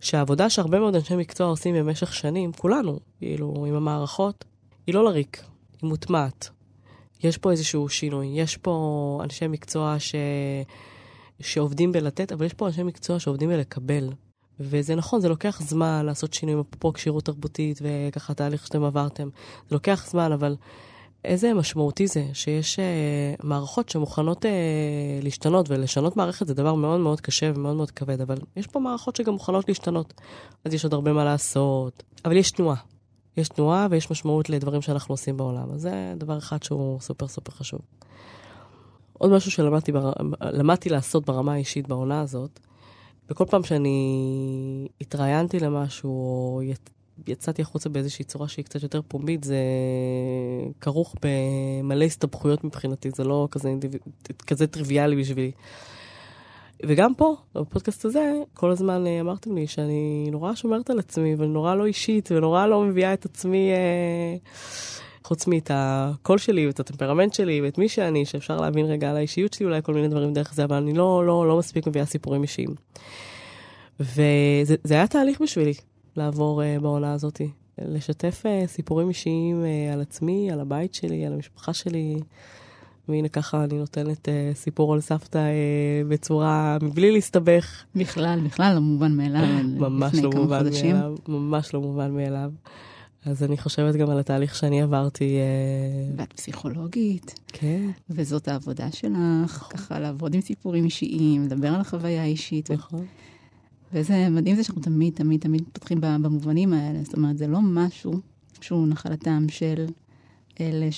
שהעבודה 0.00 0.50
שהרבה 0.50 0.78
מאוד 0.78 0.94
אנשי 0.94 1.16
מקצוע 1.16 1.46
עושים 1.46 1.74
במשך 1.74 2.14
שנים, 2.14 2.52
כולנו, 2.52 2.98
כאילו, 3.18 3.64
עם 3.68 3.74
המערכות, 3.74 4.44
היא 4.86 4.94
לא 4.94 5.04
לריק, 5.04 5.42
היא 5.82 5.88
מוטמעת. 5.88 6.50
יש 7.22 7.38
פה 7.38 7.50
איזשהו 7.50 7.88
שינוי, 7.88 8.26
יש 8.26 8.56
פה 8.56 9.20
אנשי 9.24 9.46
מקצוע 9.46 9.96
ש... 9.98 10.14
שעובדים 11.40 11.92
בלתת, 11.92 12.32
אבל 12.32 12.46
יש 12.46 12.54
פה 12.54 12.66
אנשי 12.66 12.82
מקצוע 12.82 13.18
שעובדים 13.18 13.48
בלקבל. 13.48 14.10
וזה 14.60 14.94
נכון, 14.94 15.20
זה 15.20 15.28
לוקח 15.28 15.60
זמן 15.62 16.06
לעשות 16.06 16.34
שינויים, 16.34 16.60
אפרופו 16.60 16.92
כשירות 16.92 17.24
תרבותית 17.24 17.78
וככה 17.82 18.34
תהליך 18.34 18.66
שאתם 18.66 18.84
עברתם. 18.84 19.28
זה 19.68 19.74
לוקח 19.74 20.06
זמן, 20.10 20.32
אבל 20.32 20.56
איזה 21.24 21.54
משמעותי 21.54 22.06
זה 22.06 22.24
שיש 22.32 22.78
uh, 22.78 23.46
מערכות 23.46 23.88
שמוכנות 23.88 24.44
uh, 24.44 24.48
להשתנות, 25.22 25.70
ולשנות 25.70 26.16
מערכת 26.16 26.46
זה 26.46 26.54
דבר 26.54 26.74
מאוד 26.74 27.00
מאוד 27.00 27.20
קשה 27.20 27.52
ומאוד 27.54 27.76
מאוד 27.76 27.90
כבד, 27.90 28.20
אבל 28.20 28.38
יש 28.56 28.66
פה 28.66 28.80
מערכות 28.80 29.16
שגם 29.16 29.32
מוכנות 29.32 29.68
להשתנות. 29.68 30.14
אז 30.64 30.74
יש 30.74 30.84
עוד 30.84 30.94
הרבה 30.94 31.12
מה 31.12 31.24
לעשות, 31.24 32.02
אבל 32.24 32.36
יש 32.36 32.50
תנועה. 32.50 32.76
יש 33.36 33.48
תנועה 33.48 33.86
ויש 33.90 34.10
משמעות 34.10 34.50
לדברים 34.50 34.82
שאנחנו 34.82 35.12
עושים 35.12 35.36
בעולם, 35.36 35.70
אז 35.74 35.80
זה 35.80 36.14
דבר 36.16 36.38
אחד 36.38 36.62
שהוא 36.62 37.00
סופר 37.00 37.28
סופר 37.28 37.52
חשוב. 37.52 37.80
עוד 39.12 39.30
משהו 39.30 39.50
שלמדתי 39.50 39.92
בר... 39.92 40.12
לעשות 40.90 41.26
ברמה 41.26 41.52
האישית 41.52 41.88
בעונה 41.88 42.20
הזאת, 42.20 42.60
וכל 43.30 43.44
פעם 43.44 43.64
שאני 43.64 44.88
התראיינתי 45.00 45.60
למשהו, 45.60 46.10
או 46.10 46.62
יצאתי 47.26 47.62
החוצה 47.62 47.88
באיזושהי 47.88 48.24
צורה 48.24 48.48
שהיא 48.48 48.64
קצת 48.64 48.82
יותר 48.82 49.00
פומבית, 49.08 49.44
זה 49.44 49.58
כרוך 50.80 51.14
במלא 51.22 52.04
הסתבכויות 52.04 52.64
מבחינתי, 52.64 53.10
זה 53.10 53.24
לא 53.24 53.48
כזה, 53.50 53.74
כזה 54.46 54.66
טריוויאלי 54.66 55.16
בשבילי. 55.16 55.52
וגם 56.86 57.14
פה, 57.14 57.36
בפודקאסט 57.54 58.04
הזה, 58.04 58.32
כל 58.54 58.70
הזמן 58.70 59.06
אה, 59.06 59.20
אמרתם 59.20 59.54
לי 59.54 59.66
שאני 59.66 60.28
נורא 60.30 60.54
שומרת 60.54 60.90
על 60.90 60.98
עצמי, 60.98 61.34
ונורא 61.38 61.74
לא 61.74 61.86
אישית, 61.86 62.32
ונורא 62.32 62.66
לא 62.66 62.82
מביאה 62.82 63.12
את 63.12 63.24
עצמי, 63.24 63.70
אה, 63.70 64.36
חוץ 65.24 65.46
מאת 65.46 65.70
הקול 65.74 66.38
שלי, 66.38 66.66
ואת 66.66 66.80
הטמפרמנט 66.80 67.34
שלי, 67.34 67.60
ואת 67.60 67.78
מי 67.78 67.88
שאני, 67.88 68.24
שאפשר 68.24 68.56
להבין 68.56 68.86
רגע 68.86 69.10
על 69.10 69.16
האישיות 69.16 69.52
שלי, 69.52 69.66
אולי 69.66 69.82
כל 69.82 69.94
מיני 69.94 70.08
דברים 70.08 70.32
דרך 70.32 70.54
זה, 70.54 70.64
אבל 70.64 70.76
אני 70.76 70.92
לא, 70.92 71.26
לא, 71.26 71.48
לא 71.48 71.58
מספיק 71.58 71.86
מביאה 71.86 72.06
סיפורים 72.06 72.42
אישיים. 72.42 72.74
וזה 74.00 74.94
היה 74.94 75.06
תהליך 75.06 75.40
בשבילי, 75.40 75.74
לעבור 76.18 76.62
uh, 76.62 76.82
בעונה 76.82 77.12
הזאת. 77.12 77.40
לשתף 77.78 78.42
uh, 78.44 78.66
סיפורים 78.68 79.08
אישיים 79.08 79.62
uh, 79.62 79.92
על 79.92 80.00
עצמי, 80.00 80.50
על 80.50 80.60
הבית 80.60 80.94
שלי, 80.94 81.26
על 81.26 81.32
המשפחה 81.32 81.72
שלי. 81.72 82.20
והנה 83.08 83.28
ככה 83.28 83.64
אני 83.64 83.78
נותנת 83.78 84.28
uh, 84.28 84.56
סיפור 84.56 84.94
על 84.94 85.00
סבתא 85.00 85.38
uh, 85.38 86.08
בצורה, 86.08 86.78
מבלי 86.82 87.12
להסתבך. 87.12 87.84
בכלל, 87.94 88.40
בכלל 88.44 88.74
לא 88.74 88.80
מובן 88.80 89.16
מאליו. 89.16 89.42
ממש 89.62 90.14
לא 90.14 90.30
מובן 90.30 90.58
חודשים. 90.58 90.96
מאליו, 90.96 91.14
ממש 91.28 91.74
לא 91.74 91.80
מובן 91.80 92.10
מאליו. 92.10 92.50
אז 93.24 93.42
אני 93.42 93.58
חושבת 93.58 93.94
גם 93.94 94.10
על 94.10 94.18
התהליך 94.18 94.54
שאני 94.54 94.82
עברתי. 94.82 95.38
ואת 96.16 96.32
פסיכולוגית. 96.32 97.40
כן. 97.48 97.90
וזאת 98.10 98.48
העבודה 98.48 98.92
שלך, 98.92 99.16
נכון. 99.44 99.68
ככה 99.70 99.98
לעבוד 99.98 100.34
עם 100.34 100.40
סיפורים 100.40 100.84
אישיים, 100.84 101.44
לדבר 101.44 101.68
על 101.68 101.80
החוויה 101.80 102.22
האישית. 102.22 102.70
נכון. 102.70 103.06
וזה 103.92 104.28
מדהים 104.30 104.56
זה 104.56 104.64
שאנחנו 104.64 104.82
תמיד, 104.82 105.14
תמיד, 105.14 105.40
תמיד 105.40 105.64
פותחים 105.72 106.00
במובנים 106.00 106.72
האלה. 106.72 107.04
זאת 107.04 107.14
אומרת, 107.14 107.38
זה 107.38 107.46
לא 107.46 107.58
משהו 107.62 108.20
שהוא 108.60 108.86
נחלתם 108.86 109.46
של 109.48 109.86
אלה 110.60 110.88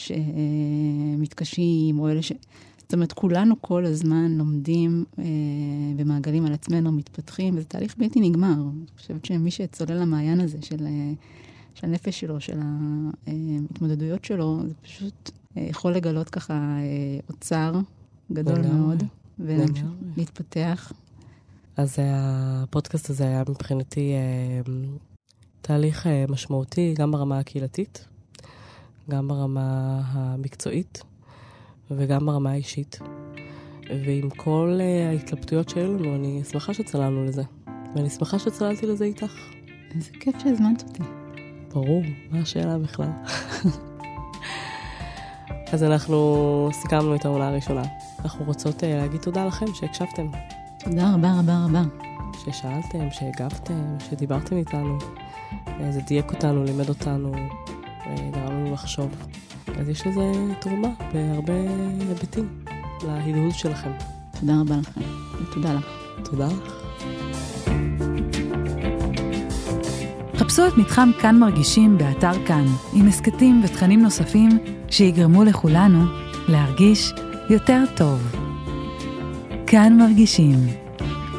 שמתקשים, 1.19 1.99
או 1.99 2.09
אלה 2.09 2.23
ש... 2.23 2.33
זאת 2.83 2.95
אומרת, 2.95 3.13
כולנו 3.13 3.63
כל 3.63 3.85
הזמן 3.85 4.33
לומדים 4.33 5.05
אה, 5.19 5.25
במעגלים 5.97 6.47
על 6.47 6.53
עצמנו, 6.53 6.93
מתפתחים, 6.93 7.57
וזה 7.57 7.65
תהליך 7.65 7.97
בלתי 7.99 8.21
נגמר. 8.21 8.53
אני 8.53 8.87
חושבת 8.99 9.25
שמי 9.25 9.51
שצולל 9.51 9.97
למעיין 9.97 10.41
הזה 10.41 10.59
של, 10.63 10.87
אה, 10.87 11.13
של 11.75 11.87
הנפש 11.87 12.21
שלו, 12.21 12.41
של 12.41 12.59
ההתמודדויות 13.27 14.25
שלו, 14.25 14.61
זה 14.69 14.75
פשוט 14.83 15.31
אה, 15.57 15.67
יכול 15.71 15.93
לגלות 15.93 16.31
ככה 16.31 16.55
אה, 16.55 17.21
אוצר 17.29 17.81
גדול 18.33 18.67
מאוד, 18.67 19.03
ולהתפתח. 19.39 20.93
אז 21.81 21.99
הפודקאסט 22.05 23.11
הזה 23.11 23.25
היה 23.25 23.43
מבחינתי 23.49 24.13
אה, 24.13 24.73
תהליך 25.61 26.07
אה, 26.07 26.25
משמעותי, 26.29 26.95
גם 26.99 27.13
ברמה 27.13 27.39
הקהילתית, 27.39 28.09
גם 29.11 29.29
ברמה 29.29 30.01
המקצועית 30.07 31.03
וגם 31.91 32.27
ברמה 32.27 32.51
האישית. 32.51 32.99
ועם 34.07 34.31
כל 34.31 34.79
אה, 34.81 35.09
ההתלבטויות 35.09 35.69
שהיו 35.69 35.99
לנו, 35.99 36.15
אני 36.15 36.43
שמחה 36.51 36.75
שצללנו 36.75 37.25
לזה. 37.25 37.43
ואני 37.95 38.11
שמחה 38.11 38.39
שצללתי 38.39 38.87
לזה 38.87 39.05
איתך. 39.05 39.33
איזה 39.95 40.11
כיף 40.21 40.35
שהזמנת 40.43 40.83
אותי. 40.83 41.03
ברור, 41.73 42.03
מה 42.31 42.39
השאלה 42.39 42.79
בכלל? 42.79 43.11
אז 45.73 45.83
אנחנו 45.83 46.69
סיכמנו 46.73 47.15
את 47.15 47.25
העונה 47.25 47.49
הראשונה. 47.49 47.83
אנחנו 48.25 48.45
רוצות 48.45 48.83
להגיד 48.83 49.21
תודה 49.21 49.47
לכם 49.47 49.67
שהקשבתם. 49.75 50.27
תודה 50.85 51.15
רבה 51.15 51.33
רבה 51.39 51.65
רבה. 51.65 51.83
ששאלתם, 52.39 53.11
שהגבתם, 53.11 53.97
שדיברתם 54.11 54.57
איתנו. 54.57 54.99
אה, 55.69 55.93
זה 55.93 56.01
דייק 56.01 56.33
אותנו, 56.33 56.65
לימד 56.65 56.89
אותנו, 56.89 57.33
אה, 58.07 58.31
גרם 58.33 58.53
לנו 58.53 58.73
לחשוב. 58.73 59.11
אז 59.81 59.89
יש 59.89 60.07
לזה 60.07 60.33
תרומה 60.61 60.89
בהרבה 61.13 61.53
היבטים 62.09 62.65
להדהוד 63.03 63.55
שלכם. 63.55 63.91
תודה 64.41 64.53
רבה 64.61 64.77
לכם, 64.77 65.01
ותודה 65.43 65.73
לך. 65.75 65.87
תודה 66.25 66.47
לך. 66.47 66.75
חפשו 70.37 70.67
את 70.67 70.73
מתחם 70.77 71.11
כאן 71.21 71.39
מרגישים 71.39 71.99
באתר 71.99 72.47
כאן, 72.47 72.65
עם 72.93 73.09
הסכתים 73.09 73.61
ותכנים 73.65 74.03
נוספים 74.03 74.51
שיגרמו 74.89 75.45
לכולנו 75.45 76.05
להרגיש 76.49 77.13
יותר 77.51 77.85
טוב. 77.97 78.40
כאן 79.71 79.97
מרגישים 79.99 80.59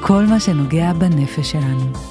כל 0.01 0.25
מה 0.25 0.39
שנוגע 0.39 0.93
בנפש 0.93 1.51
שלנו. 1.51 2.10